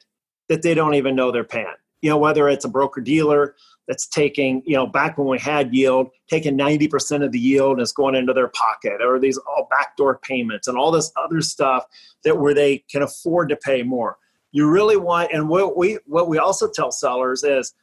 that 0.50 0.62
they 0.62 0.74
don't 0.74 0.96
even 0.96 1.16
know 1.16 1.32
they're 1.32 1.44
paying. 1.44 1.68
You 2.02 2.10
know, 2.10 2.18
whether 2.18 2.48
it's 2.50 2.66
a 2.66 2.70
broker 2.70 3.02
dealer 3.02 3.56
that's 3.92 4.08
taking, 4.08 4.64
you 4.66 4.74
know, 4.74 4.88
back 4.88 5.18
when 5.18 5.28
we 5.28 5.38
had 5.38 5.76
yield, 5.76 6.08
taking 6.30 6.58
90% 6.58 7.26
of 7.26 7.34
the 7.34 7.40
yield 7.40 7.74
and 7.74 7.82
it's 7.82 7.92
going 7.92 8.16
into 8.16 8.32
their 8.32 8.48
pocket, 8.48 9.02
or 9.02 9.20
these 9.20 9.38
all 9.40 9.68
backdoor 9.70 10.18
payments 10.20 10.70
and 10.70 10.78
all 10.78 10.92
this 10.92 11.12
other 11.18 11.42
stuff 11.42 11.84
that 12.24 12.40
where 12.40 12.54
they 12.54 12.86
can 12.90 13.02
afford 13.02 13.50
to 13.50 13.58
pay 13.58 13.84
more. 13.84 14.18
You 14.54 14.70
really 14.70 14.96
want, 14.96 15.34
and 15.34 15.50
what 15.50 15.76
we 15.76 16.00
what 16.06 16.30
we 16.30 16.38
also 16.38 16.70
tell 16.70 16.90
sellers 16.90 17.44
is 17.44 17.74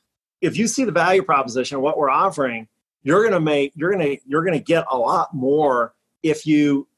if 0.40 0.56
you 0.56 0.66
see 0.66 0.84
the 0.84 0.92
value 0.92 1.22
proposition, 1.22 1.82
what 1.82 1.98
we're 1.98 2.08
offering, 2.08 2.68
you're 3.02 3.22
gonna 3.22 3.38
make 3.38 3.72
you're 3.74 3.92
gonna 3.92 4.16
you're 4.24 4.44
gonna 4.46 4.60
get 4.60 4.86
a 4.90 4.96
lot 4.96 5.34
more 5.34 5.92
if 6.22 6.46
you 6.46 6.88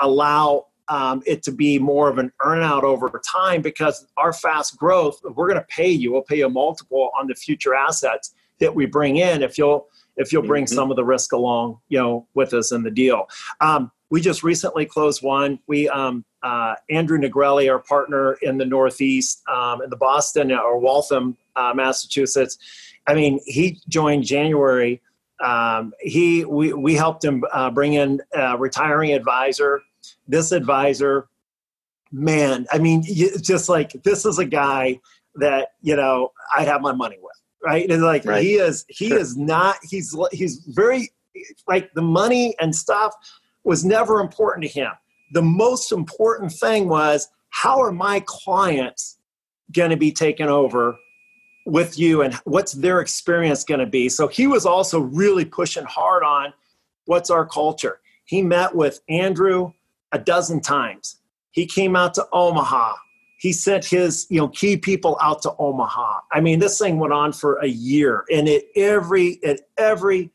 allow 0.00 0.66
um, 0.88 1.22
it 1.26 1.42
to 1.44 1.52
be 1.52 1.78
more 1.78 2.08
of 2.08 2.18
an 2.18 2.32
earnout 2.40 2.82
over 2.82 3.20
time 3.26 3.62
because 3.62 4.06
our 4.16 4.32
fast 4.32 4.76
growth, 4.76 5.20
we're 5.22 5.48
going 5.48 5.60
to 5.60 5.66
pay 5.68 5.90
you. 5.90 6.12
We'll 6.12 6.22
pay 6.22 6.38
you 6.38 6.46
a 6.46 6.50
multiple 6.50 7.10
on 7.18 7.26
the 7.26 7.34
future 7.34 7.74
assets 7.74 8.34
that 8.60 8.74
we 8.74 8.86
bring 8.86 9.16
in 9.16 9.42
if 9.42 9.58
you'll 9.58 9.88
if 10.16 10.32
you'll 10.32 10.42
bring 10.42 10.64
mm-hmm. 10.64 10.74
some 10.74 10.90
of 10.90 10.96
the 10.96 11.04
risk 11.04 11.32
along, 11.32 11.78
you 11.88 11.98
know, 11.98 12.26
with 12.34 12.52
us 12.52 12.72
in 12.72 12.82
the 12.82 12.90
deal. 12.90 13.28
Um, 13.60 13.92
we 14.10 14.20
just 14.20 14.42
recently 14.42 14.84
closed 14.84 15.22
one. 15.22 15.60
We 15.68 15.88
um, 15.88 16.24
uh, 16.42 16.74
Andrew 16.90 17.18
Negrelli, 17.18 17.70
our 17.70 17.78
partner 17.78 18.36
in 18.42 18.58
the 18.58 18.64
Northeast, 18.64 19.42
um, 19.48 19.82
in 19.82 19.90
the 19.90 19.96
Boston 19.96 20.50
or 20.50 20.78
Waltham, 20.78 21.36
uh, 21.54 21.72
Massachusetts. 21.74 22.58
I 23.06 23.14
mean, 23.14 23.38
he 23.44 23.80
joined 23.88 24.24
January 24.24 25.00
um, 25.40 25.92
he 26.00 26.44
we, 26.44 26.72
we 26.72 26.94
helped 26.94 27.24
him 27.24 27.44
uh, 27.52 27.70
bring 27.70 27.94
in 27.94 28.20
a 28.34 28.56
retiring 28.56 29.12
advisor. 29.12 29.82
This 30.28 30.52
advisor, 30.52 31.28
man, 32.12 32.66
I 32.70 32.78
mean, 32.78 33.02
just 33.42 33.68
like 33.68 33.92
this 34.04 34.24
is 34.24 34.38
a 34.38 34.44
guy 34.44 35.00
that 35.36 35.68
you 35.80 35.96
know 35.96 36.32
I'd 36.56 36.68
have 36.68 36.82
my 36.82 36.92
money 36.92 37.16
with, 37.20 37.36
right? 37.64 37.90
And 37.90 38.02
like 38.02 38.24
right. 38.24 38.42
he 38.42 38.54
is, 38.54 38.84
he 38.88 39.08
sure. 39.08 39.18
is 39.18 39.36
not. 39.36 39.76
He's 39.82 40.14
he's 40.32 40.58
very 40.68 41.10
like 41.66 41.92
the 41.94 42.02
money 42.02 42.54
and 42.60 42.74
stuff 42.74 43.14
was 43.64 43.84
never 43.84 44.20
important 44.20 44.64
to 44.64 44.70
him. 44.70 44.90
The 45.32 45.42
most 45.42 45.92
important 45.92 46.52
thing 46.52 46.88
was 46.88 47.28
how 47.50 47.80
are 47.80 47.92
my 47.92 48.20
clients 48.26 49.18
going 49.72 49.90
to 49.90 49.96
be 49.96 50.12
taken 50.12 50.48
over 50.48 50.96
with 51.66 51.98
you 51.98 52.22
and 52.22 52.34
what's 52.44 52.72
their 52.72 53.00
experience 53.00 53.62
going 53.64 53.80
to 53.80 53.86
be? 53.86 54.08
So 54.08 54.26
he 54.26 54.46
was 54.46 54.64
also 54.64 55.00
really 55.00 55.44
pushing 55.44 55.84
hard 55.84 56.22
on 56.22 56.52
what's 57.04 57.30
our 57.30 57.46
culture. 57.46 58.00
He 58.24 58.42
met 58.42 58.74
with 58.74 59.00
Andrew 59.08 59.72
a 60.12 60.18
dozen 60.18 60.60
times. 60.60 61.20
He 61.50 61.66
came 61.66 61.96
out 61.96 62.14
to 62.14 62.26
Omaha. 62.32 62.94
He 63.38 63.52
sent 63.52 63.84
his, 63.84 64.26
you 64.30 64.38
know, 64.38 64.48
key 64.48 64.76
people 64.76 65.16
out 65.20 65.42
to 65.42 65.54
Omaha. 65.58 66.20
I 66.32 66.40
mean, 66.40 66.58
this 66.58 66.78
thing 66.78 66.98
went 66.98 67.12
on 67.12 67.32
for 67.32 67.58
a 67.58 67.68
year, 67.68 68.24
and 68.30 68.48
at 68.48 68.62
every 68.74 69.38
at 69.44 69.60
every 69.76 70.30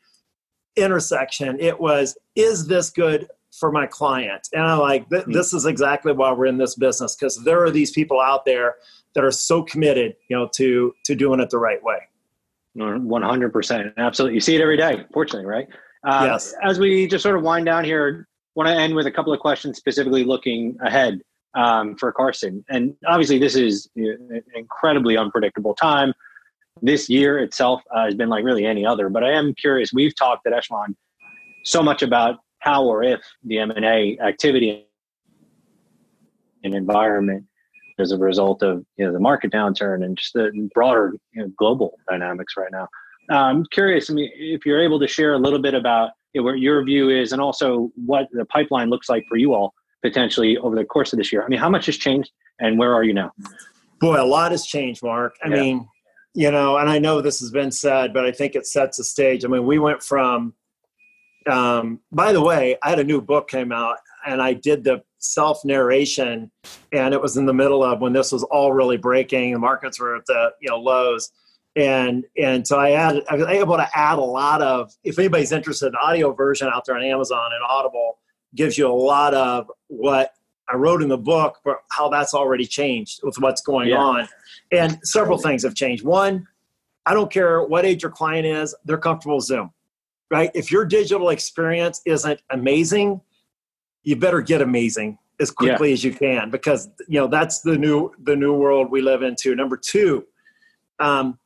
intersection, 0.76 1.58
it 1.60 1.78
was, 1.78 2.16
is 2.34 2.66
this 2.66 2.90
good 2.90 3.28
for 3.52 3.70
my 3.70 3.86
client? 3.86 4.48
And 4.52 4.62
I'm 4.62 4.80
like, 4.80 5.06
hmm. 5.08 5.30
this 5.30 5.52
is 5.52 5.66
exactly 5.66 6.12
why 6.12 6.32
we're 6.32 6.46
in 6.46 6.58
this 6.58 6.74
business 6.74 7.14
because 7.14 7.42
there 7.44 7.62
are 7.62 7.70
these 7.70 7.90
people 7.90 8.20
out 8.20 8.44
there 8.44 8.76
that 9.14 9.22
are 9.22 9.30
so 9.30 9.62
committed, 9.62 10.16
you 10.28 10.36
know, 10.36 10.48
to 10.54 10.92
to 11.04 11.14
doing 11.14 11.40
it 11.40 11.50
the 11.50 11.58
right 11.58 11.82
way. 11.82 11.98
One 12.74 13.22
hundred 13.22 13.52
percent, 13.52 13.92
absolutely. 13.98 14.34
You 14.34 14.40
see 14.40 14.56
it 14.56 14.60
every 14.60 14.76
day, 14.76 15.04
fortunately, 15.12 15.46
right? 15.46 15.68
Uh, 16.04 16.26
yes. 16.32 16.54
As 16.62 16.78
we 16.78 17.06
just 17.06 17.22
sort 17.22 17.36
of 17.36 17.42
wind 17.42 17.66
down 17.66 17.84
here, 17.84 18.26
want 18.54 18.68
to 18.68 18.74
end 18.74 18.94
with 18.94 19.06
a 19.06 19.10
couple 19.10 19.32
of 19.32 19.40
questions 19.40 19.76
specifically 19.76 20.24
looking 20.24 20.76
ahead 20.80 21.20
um, 21.54 21.96
for 21.96 22.12
Carson. 22.12 22.64
And 22.68 22.94
obviously, 23.06 23.38
this 23.38 23.56
is 23.56 23.88
an 23.96 24.42
incredibly 24.54 25.16
unpredictable 25.16 25.74
time. 25.74 26.12
This 26.82 27.08
year 27.08 27.38
itself 27.38 27.82
uh, 27.94 28.04
has 28.04 28.14
been 28.14 28.28
like 28.28 28.44
really 28.44 28.66
any 28.66 28.84
other. 28.84 29.08
But 29.08 29.24
I 29.24 29.32
am 29.32 29.54
curious. 29.54 29.92
We've 29.92 30.14
talked 30.16 30.46
at 30.46 30.52
Echelon 30.52 30.96
so 31.64 31.82
much 31.82 32.02
about 32.02 32.38
how 32.58 32.84
or 32.84 33.02
if 33.02 33.20
the 33.44 33.58
M 33.58 33.70
and 33.70 33.84
A 33.84 34.18
activity 34.18 34.86
and 36.64 36.74
environment 36.74 37.44
as 37.98 38.10
a 38.10 38.18
result 38.18 38.62
of 38.62 38.84
you 38.96 39.06
know 39.06 39.12
the 39.12 39.20
market 39.20 39.52
downturn 39.52 40.04
and 40.04 40.16
just 40.16 40.32
the 40.32 40.68
broader 40.74 41.14
you 41.32 41.42
know, 41.42 41.52
global 41.56 41.98
dynamics 42.08 42.54
right 42.56 42.72
now. 42.72 42.88
I'm 43.30 43.64
curious. 43.66 44.10
I 44.10 44.14
mean, 44.14 44.30
if 44.34 44.66
you're 44.66 44.82
able 44.82 45.00
to 45.00 45.06
share 45.06 45.34
a 45.34 45.38
little 45.38 45.60
bit 45.60 45.74
about 45.74 46.10
what 46.42 46.58
your 46.58 46.84
view 46.84 47.10
is, 47.10 47.32
and 47.32 47.40
also 47.40 47.90
what 47.94 48.28
the 48.32 48.44
pipeline 48.46 48.90
looks 48.90 49.08
like 49.08 49.24
for 49.28 49.36
you 49.36 49.54
all 49.54 49.74
potentially 50.02 50.58
over 50.58 50.76
the 50.76 50.84
course 50.84 51.12
of 51.12 51.16
this 51.16 51.32
year. 51.32 51.42
I 51.42 51.48
mean, 51.48 51.58
how 51.58 51.70
much 51.70 51.86
has 51.86 51.96
changed, 51.96 52.30
and 52.60 52.78
where 52.78 52.94
are 52.94 53.02
you 53.02 53.14
now? 53.14 53.32
Boy, 54.00 54.20
a 54.20 54.26
lot 54.26 54.50
has 54.50 54.66
changed, 54.66 55.02
Mark. 55.02 55.34
I 55.42 55.48
yeah. 55.48 55.54
mean, 55.54 55.88
you 56.34 56.50
know, 56.50 56.76
and 56.76 56.90
I 56.90 56.98
know 56.98 57.20
this 57.20 57.40
has 57.40 57.50
been 57.50 57.70
said, 57.70 58.12
but 58.12 58.26
I 58.26 58.32
think 58.32 58.54
it 58.54 58.66
sets 58.66 58.98
a 58.98 59.04
stage. 59.04 59.44
I 59.44 59.48
mean, 59.48 59.66
we 59.66 59.78
went 59.78 60.02
from. 60.02 60.54
Um, 61.46 62.00
by 62.10 62.32
the 62.32 62.40
way, 62.40 62.76
I 62.82 62.90
had 62.90 62.98
a 62.98 63.04
new 63.04 63.20
book 63.20 63.48
came 63.48 63.70
out, 63.70 63.96
and 64.26 64.42
I 64.42 64.54
did 64.54 64.84
the 64.84 65.02
self 65.18 65.64
narration, 65.64 66.50
and 66.92 67.14
it 67.14 67.20
was 67.20 67.36
in 67.36 67.46
the 67.46 67.54
middle 67.54 67.82
of 67.82 68.00
when 68.00 68.12
this 68.12 68.32
was 68.32 68.42
all 68.44 68.72
really 68.72 68.96
breaking. 68.96 69.52
The 69.52 69.58
markets 69.58 70.00
were 70.00 70.16
at 70.16 70.26
the 70.26 70.50
you 70.60 70.68
know 70.68 70.78
lows 70.78 71.30
and 71.76 72.24
and 72.40 72.66
so 72.66 72.78
I 72.78 72.92
added 72.92 73.24
I 73.28 73.36
was 73.36 73.46
able 73.46 73.76
to 73.76 73.88
add 73.94 74.18
a 74.18 74.22
lot 74.22 74.62
of 74.62 74.92
if 75.02 75.18
anybody's 75.18 75.52
interested 75.52 75.88
in 75.88 75.94
audio 75.96 76.32
version 76.32 76.68
out 76.72 76.84
there 76.86 76.96
on 76.96 77.02
Amazon 77.02 77.50
and 77.52 77.62
Audible 77.68 78.18
gives 78.54 78.78
you 78.78 78.86
a 78.86 78.92
lot 78.92 79.34
of 79.34 79.70
what 79.88 80.34
I 80.70 80.76
wrote 80.76 81.02
in 81.02 81.08
the 81.08 81.18
book, 81.18 81.58
but 81.64 81.78
how 81.90 82.08
that's 82.08 82.34
already 82.34 82.66
changed 82.66 83.20
with 83.22 83.38
what's 83.38 83.60
going 83.60 83.88
yeah. 83.88 83.96
on. 83.96 84.28
And 84.72 84.98
several 85.02 85.36
things 85.36 85.62
have 85.64 85.74
changed. 85.74 86.04
One, 86.04 86.46
I 87.04 87.12
don't 87.12 87.30
care 87.30 87.62
what 87.62 87.84
age 87.84 88.02
your 88.02 88.12
client 88.12 88.46
is, 88.46 88.74
they're 88.84 88.98
comfortable 88.98 89.36
with 89.36 89.44
Zoom. 89.44 89.72
Right? 90.30 90.50
If 90.54 90.72
your 90.72 90.84
digital 90.84 91.28
experience 91.28 92.00
isn't 92.06 92.40
amazing, 92.50 93.20
you 94.04 94.16
better 94.16 94.40
get 94.40 94.62
amazing 94.62 95.18
as 95.40 95.50
quickly 95.50 95.88
yeah. 95.88 95.94
as 95.94 96.04
you 96.04 96.12
can 96.12 96.50
because 96.50 96.88
you 97.08 97.20
know 97.20 97.26
that's 97.26 97.60
the 97.60 97.76
new 97.76 98.12
the 98.22 98.36
new 98.36 98.54
world 98.54 98.90
we 98.90 99.02
live 99.02 99.22
into. 99.22 99.54
Number 99.54 99.76
two, 99.76 100.24
um, 100.98 101.38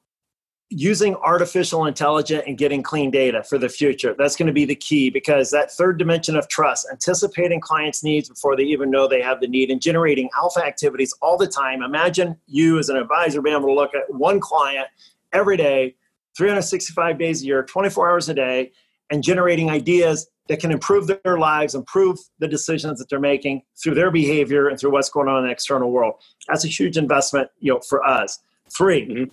using 0.70 1.14
artificial 1.16 1.86
intelligence 1.86 2.44
and 2.46 2.58
getting 2.58 2.82
clean 2.82 3.10
data 3.10 3.42
for 3.42 3.56
the 3.56 3.68
future. 3.68 4.14
That's 4.18 4.36
going 4.36 4.48
to 4.48 4.52
be 4.52 4.66
the 4.66 4.74
key 4.74 5.08
because 5.08 5.50
that 5.50 5.70
third 5.72 5.98
dimension 5.98 6.36
of 6.36 6.46
trust, 6.48 6.86
anticipating 6.90 7.60
clients' 7.60 8.04
needs 8.04 8.28
before 8.28 8.54
they 8.54 8.64
even 8.64 8.90
know 8.90 9.08
they 9.08 9.22
have 9.22 9.40
the 9.40 9.48
need 9.48 9.70
and 9.70 9.80
generating 9.80 10.28
alpha 10.36 10.64
activities 10.64 11.14
all 11.22 11.38
the 11.38 11.46
time. 11.46 11.82
Imagine 11.82 12.36
you 12.46 12.78
as 12.78 12.90
an 12.90 12.96
advisor 12.96 13.40
being 13.40 13.56
able 13.56 13.68
to 13.68 13.74
look 13.74 13.94
at 13.94 14.12
one 14.14 14.40
client 14.40 14.88
every 15.32 15.56
day, 15.56 15.94
365 16.36 17.18
days 17.18 17.42
a 17.42 17.46
year, 17.46 17.62
24 17.62 18.10
hours 18.10 18.28
a 18.28 18.34
day, 18.34 18.70
and 19.10 19.22
generating 19.22 19.70
ideas 19.70 20.28
that 20.48 20.60
can 20.60 20.70
improve 20.70 21.06
their 21.06 21.38
lives, 21.38 21.74
improve 21.74 22.18
the 22.40 22.48
decisions 22.48 22.98
that 22.98 23.08
they're 23.08 23.20
making 23.20 23.62
through 23.82 23.94
their 23.94 24.10
behavior 24.10 24.68
and 24.68 24.78
through 24.78 24.90
what's 24.90 25.08
going 25.08 25.28
on 25.28 25.38
in 25.38 25.44
the 25.44 25.50
external 25.50 25.90
world. 25.90 26.14
That's 26.46 26.66
a 26.66 26.68
huge 26.68 26.98
investment, 26.98 27.50
you 27.58 27.72
know, 27.72 27.80
for 27.80 28.06
us. 28.06 28.38
3 28.70 29.08
mm-hmm 29.08 29.24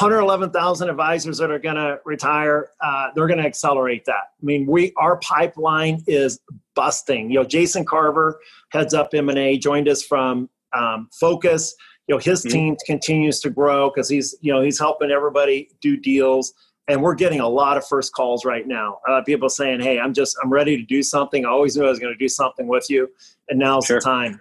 111,000 0.00 0.88
advisors 0.90 1.38
that 1.38 1.52
are 1.52 1.58
going 1.60 1.76
to 1.76 2.00
retire, 2.04 2.70
uh, 2.82 3.10
they're 3.14 3.28
going 3.28 3.38
to 3.38 3.46
accelerate 3.46 4.04
that. 4.06 4.32
I 4.42 4.44
mean, 4.44 4.66
we 4.66 4.92
our 4.96 5.18
pipeline 5.18 6.02
is 6.08 6.40
busting. 6.74 7.30
You 7.30 7.38
know, 7.38 7.44
Jason 7.44 7.84
Carver 7.84 8.40
heads 8.70 8.92
up 8.92 9.10
M&A, 9.14 9.56
joined 9.56 9.88
us 9.88 10.02
from 10.02 10.50
um, 10.72 11.08
Focus. 11.12 11.76
You 12.08 12.16
know, 12.16 12.18
his 12.18 12.40
mm-hmm. 12.40 12.50
team 12.50 12.76
continues 12.86 13.38
to 13.40 13.50
grow 13.50 13.88
because 13.88 14.08
he's 14.08 14.34
you 14.40 14.52
know 14.52 14.62
he's 14.62 14.80
helping 14.80 15.12
everybody 15.12 15.70
do 15.80 15.96
deals, 15.96 16.52
and 16.88 17.00
we're 17.00 17.14
getting 17.14 17.38
a 17.38 17.48
lot 17.48 17.76
of 17.76 17.86
first 17.86 18.12
calls 18.14 18.44
right 18.44 18.66
now. 18.66 18.98
Uh, 19.08 19.22
people 19.22 19.48
saying, 19.48 19.80
"Hey, 19.80 20.00
I'm 20.00 20.12
just 20.12 20.36
I'm 20.42 20.52
ready 20.52 20.76
to 20.76 20.82
do 20.82 21.04
something. 21.04 21.46
I 21.46 21.50
always 21.50 21.76
knew 21.76 21.86
I 21.86 21.90
was 21.90 22.00
going 22.00 22.12
to 22.12 22.18
do 22.18 22.28
something 22.28 22.66
with 22.66 22.90
you, 22.90 23.08
and 23.48 23.60
now's 23.60 23.86
sure. 23.86 24.00
the 24.00 24.04
time." 24.04 24.40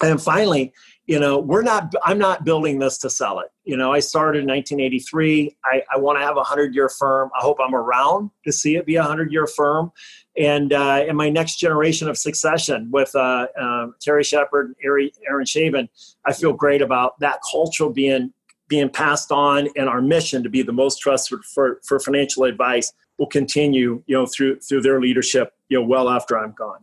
And 0.00 0.22
finally, 0.22 0.72
you 1.08 1.18
know 1.18 1.38
we're 1.38 1.62
not 1.62 1.92
i'm 2.04 2.18
not 2.18 2.44
building 2.44 2.78
this 2.78 2.98
to 2.98 3.10
sell 3.10 3.40
it. 3.40 3.48
You 3.64 3.76
know 3.76 3.92
i 3.92 3.98
started 3.98 4.42
in 4.42 4.46
1983 4.46 5.56
i, 5.64 5.82
I 5.92 5.98
want 5.98 6.18
to 6.18 6.24
have 6.24 6.34
a 6.34 6.46
100 6.46 6.74
year 6.74 6.88
firm. 6.88 7.30
I 7.36 7.42
hope 7.42 7.56
i'm 7.60 7.74
around 7.74 8.30
to 8.44 8.52
see 8.52 8.76
it 8.76 8.86
be 8.86 8.96
a 8.96 9.00
100 9.00 9.32
year 9.32 9.48
firm. 9.48 9.90
And 10.36 10.72
uh, 10.72 11.04
in 11.08 11.16
my 11.16 11.30
next 11.30 11.56
generation 11.56 12.08
of 12.08 12.16
succession 12.16 12.90
with 12.92 13.12
uh, 13.16 13.48
uh, 13.60 13.88
terry 14.00 14.22
shepard 14.22 14.76
and 14.80 15.10
Aaron 15.26 15.44
Schaben 15.44 15.88
i 16.24 16.32
feel 16.32 16.52
great 16.52 16.82
about 16.82 17.18
that 17.18 17.40
culture 17.50 17.88
being 17.88 18.32
being 18.68 18.90
passed 18.90 19.32
on 19.32 19.68
and 19.76 19.88
our 19.88 20.02
mission 20.02 20.42
to 20.42 20.50
be 20.50 20.60
the 20.60 20.72
most 20.72 21.00
trusted 21.00 21.42
for, 21.42 21.80
for 21.84 21.98
financial 21.98 22.44
advice 22.44 22.92
will 23.16 23.26
continue 23.26 24.02
you 24.06 24.14
know 24.14 24.26
through 24.26 24.60
through 24.60 24.82
their 24.82 25.00
leadership 25.00 25.54
you 25.70 25.80
know 25.80 25.86
well 25.86 26.08
after 26.10 26.38
i'm 26.38 26.52
gone 26.52 26.80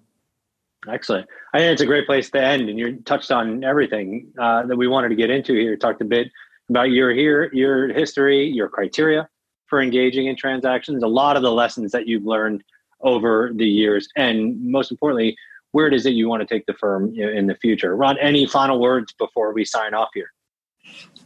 Excellent. 0.92 1.28
I 1.54 1.60
think 1.60 1.74
it's 1.74 1.82
a 1.82 1.86
great 1.86 2.06
place 2.06 2.30
to 2.32 2.42
end, 2.42 2.70
and 2.70 2.78
you 2.78 2.98
touched 3.06 3.32
on 3.32 3.64
everything 3.64 4.32
uh, 4.40 4.66
that 4.66 4.76
we 4.76 4.88
wanted 4.88 5.10
to 5.10 5.16
get 5.16 5.30
into 5.30 5.54
here. 5.54 5.76
Talked 5.76 6.02
a 6.02 6.06
bit 6.06 6.30
about 6.70 6.92
your 6.92 7.14
here, 7.14 7.50
your 7.54 7.92
history, 7.94 8.46
your 8.46 8.70
criteria 8.70 9.28
for 9.68 9.82
engaging 9.82 10.28
in 10.28 10.36
transactions, 10.36 11.04
a 11.04 11.08
lot 11.08 11.36
of 11.38 11.44
the 11.44 11.52
lessons 11.52 11.92
that 11.92 12.08
you've 12.08 12.26
learned 12.26 12.64
over 13.02 13.52
the 13.56 13.68
years, 13.68 14.08
and 14.16 14.60
most 14.62 14.92
importantly, 14.92 15.36
where 15.72 15.88
it 15.88 15.94
is 15.94 16.04
that 16.04 16.12
you 16.12 16.30
want 16.30 16.42
to 16.42 16.48
take 16.48 16.66
the 16.66 16.74
firm 16.74 17.14
in 17.20 17.48
the 17.48 17.56
future. 17.56 17.96
Ron, 17.96 18.18
any 18.20 18.46
final 18.46 18.80
words 18.80 19.14
before 19.18 19.54
we 19.54 19.66
sign 19.66 19.94
off 19.94 20.10
here? 20.14 20.32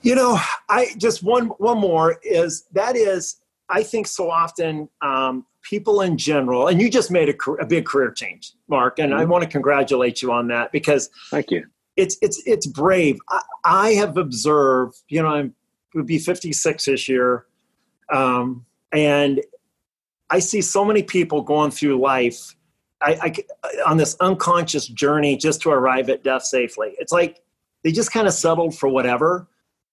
You 0.02 0.16
know, 0.16 0.40
I 0.70 0.94
just 0.98 1.22
one 1.22 1.48
one 1.58 1.78
more 1.78 2.18
is 2.24 2.64
that 2.72 2.96
is 2.96 3.36
I 3.70 3.84
think 3.84 4.08
so 4.08 4.32
often 4.32 4.90
um, 5.02 5.46
people 5.62 6.02
in 6.02 6.18
general, 6.18 6.68
and 6.68 6.82
you 6.82 6.90
just 6.90 7.12
made 7.12 7.30
a, 7.30 7.52
a 7.54 7.66
big 7.66 7.86
career 7.86 8.12
change, 8.12 8.54
Mark, 8.68 9.00
and 9.00 9.12
mm-hmm. 9.12 9.22
I 9.22 9.26
want 9.26 9.44
to 9.44 9.50
congratulate 9.50 10.22
you 10.22 10.32
on 10.32 10.48
that 10.48 10.72
because 10.72 11.10
thank 11.30 11.52
you. 11.52 11.66
It's 11.96 12.18
it's 12.22 12.42
it's 12.46 12.66
brave. 12.66 13.20
I, 13.30 13.42
I 13.66 13.90
have 13.92 14.18
observed, 14.18 14.98
you 15.10 15.22
know, 15.22 15.30
I'm 15.30 15.56
would 15.96 16.06
be 16.06 16.20
56 16.20 16.86
this 16.86 17.10
year, 17.10 17.46
um, 18.12 18.66
and 18.92 19.42
I 20.30 20.40
see 20.40 20.62
so 20.62 20.86
many 20.86 21.04
people 21.04 21.42
going 21.42 21.72
through 21.72 22.00
life 22.00 22.56
I, 23.02 23.36
I, 23.64 23.82
on 23.88 23.98
this 23.98 24.16
unconscious 24.20 24.88
journey 24.88 25.38
just 25.38 25.62
to 25.62 25.72
arrive 25.72 26.10
at 26.10 26.24
death 26.24 26.44
safely. 26.44 26.96
It's 27.00 27.12
like 27.12 27.42
they 27.84 27.92
just 27.92 28.12
kind 28.12 28.28
of 28.28 28.34
settled 28.34 28.78
for 28.78 28.90
whatever 28.90 29.48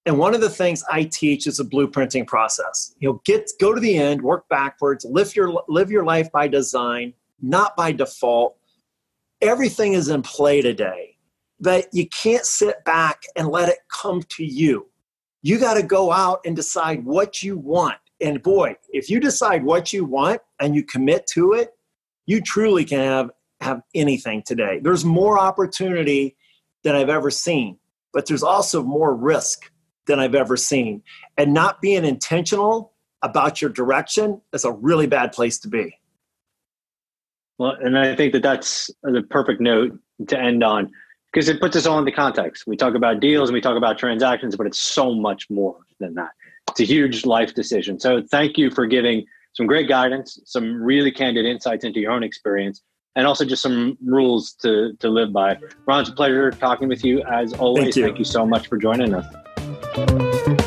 and 0.07 0.19
one 0.19 0.37
of 0.37 0.41
the 0.41 0.49
things 0.49 0.85
I 0.91 1.03
teach 1.05 1.49
is 1.49 1.59
a 1.59 1.65
blueprinting 1.65 2.29
process. 2.29 2.95
You 3.01 3.09
know, 3.09 3.23
get 3.25 3.51
go 3.61 3.75
to 3.75 3.81
the 3.81 3.99
end, 3.99 4.23
work 4.23 4.49
backwards, 4.49 5.05
live 5.05 5.35
your 5.35 5.63
live 5.69 5.91
your 5.91 6.05
life 6.05 6.31
by 6.31 6.47
design, 6.47 7.13
not 7.43 7.77
by 7.77 7.91
default. 7.91 8.57
Everything 9.43 9.95
is 9.95 10.09
in 10.09 10.23
play 10.23 10.63
today. 10.63 11.17
But 11.59 11.89
you 11.93 12.07
can't 12.09 12.45
sit 12.45 12.85
back 12.85 13.23
and 13.35 13.49
let 13.49 13.69
it 13.69 13.79
come 13.91 14.23
to 14.37 14.45
you. 14.45 14.87
You 15.43 15.59
got 15.59 15.75
to 15.75 15.83
go 15.83 16.13
out 16.13 16.41
and 16.45 16.55
decide 16.55 17.05
what 17.05 17.43
you 17.43 17.57
want. 17.57 17.97
And 18.21 18.43
boy, 18.43 18.77
if 18.91 19.11
you 19.11 19.21
decide 19.21 19.65
what 19.65 19.93
you 19.93 20.05
want 20.05 20.41
and 20.61 20.75
you 20.75 20.85
commit 20.85 21.27
to 21.29 21.53
it, 21.55 21.71
you 22.27 22.41
truly 22.41 22.85
can 22.85 23.01
have 23.01 23.31
have 23.61 23.81
anything 23.95 24.43
today. 24.47 24.79
There's 24.81 25.05
more 25.05 25.39
opportunity 25.39 26.37
than 26.85 26.95
I've 26.95 27.09
ever 27.09 27.31
seen, 27.31 27.79
but 28.13 28.27
there's 28.27 28.43
also 28.43 28.83
more 28.83 29.17
risk 29.17 29.71
than 30.07 30.21
I've 30.21 30.35
ever 30.35 30.57
seen. 30.57 31.03
And 31.37 31.53
not 31.53 31.81
being 31.81 32.05
intentional 32.05 32.93
about 33.23 33.61
your 33.61 33.71
direction 33.71 34.41
is 34.53 34.65
a 34.65 34.73
really 34.73 35.07
bad 35.07 35.33
place 35.33 35.59
to 35.61 35.69
be. 35.69 35.99
Well, 37.59 37.77
and 37.81 37.99
I 37.99 38.15
think 38.15 38.33
that 38.35 38.43
that's 38.43 38.91
the 39.03 39.23
perfect 39.23 39.61
note 39.61 39.99
to 40.29 40.39
end 40.39 40.63
on 40.63 40.91
because 41.33 41.49
it 41.49 41.61
puts 41.61 41.77
us 41.77 41.87
all 41.87 41.99
into 41.99 42.13
context. 42.13 42.67
We 42.67 42.77
talk 42.77 42.95
about 42.95 43.21
deals 43.21 43.49
and 43.49 43.55
we 43.55 43.61
talk 43.61 43.77
about 43.77 43.99
transactions, 43.99 44.57
but 44.57 44.67
it's 44.67 44.79
so 44.79 45.15
much 45.15 45.49
more 45.51 45.77
than 45.99 46.15
that. 46.15 46.31
It's 46.71 46.81
a 46.81 46.85
huge 46.85 47.25
life 47.25 47.55
decision. 47.55 47.99
So 47.99 48.23
thank 48.31 48.59
you 48.59 48.71
for 48.71 48.87
giving 48.87 49.25
some 49.55 49.67
great 49.67 49.89
guidance, 49.89 50.39
some 50.45 50.83
really 50.83 51.11
candid 51.11 51.47
insights 51.47 51.85
into 51.85 52.01
your 52.01 52.13
own 52.13 52.23
experience, 52.23 52.83
and 53.17 53.27
also 53.27 53.45
just 53.45 53.63
some 53.63 53.97
rules 54.05 54.53
to, 54.61 54.93
to 55.01 55.09
live 55.09 55.33
by. 55.33 55.59
Ron, 55.87 56.01
it's 56.01 56.11
a 56.11 56.15
pleasure 56.15 56.51
talking 56.51 56.89
with 56.89 57.03
you 57.03 57.23
as 57.23 57.55
always. 57.55 57.85
Thank 57.85 57.97
you, 57.97 58.03
thank 58.05 58.19
you 58.19 58.25
so 58.25 58.47
much 58.47 58.69
for 58.69 58.77
joining 58.77 59.15
us. 59.15 59.56
Thank 59.97 60.61
you. 60.61 60.66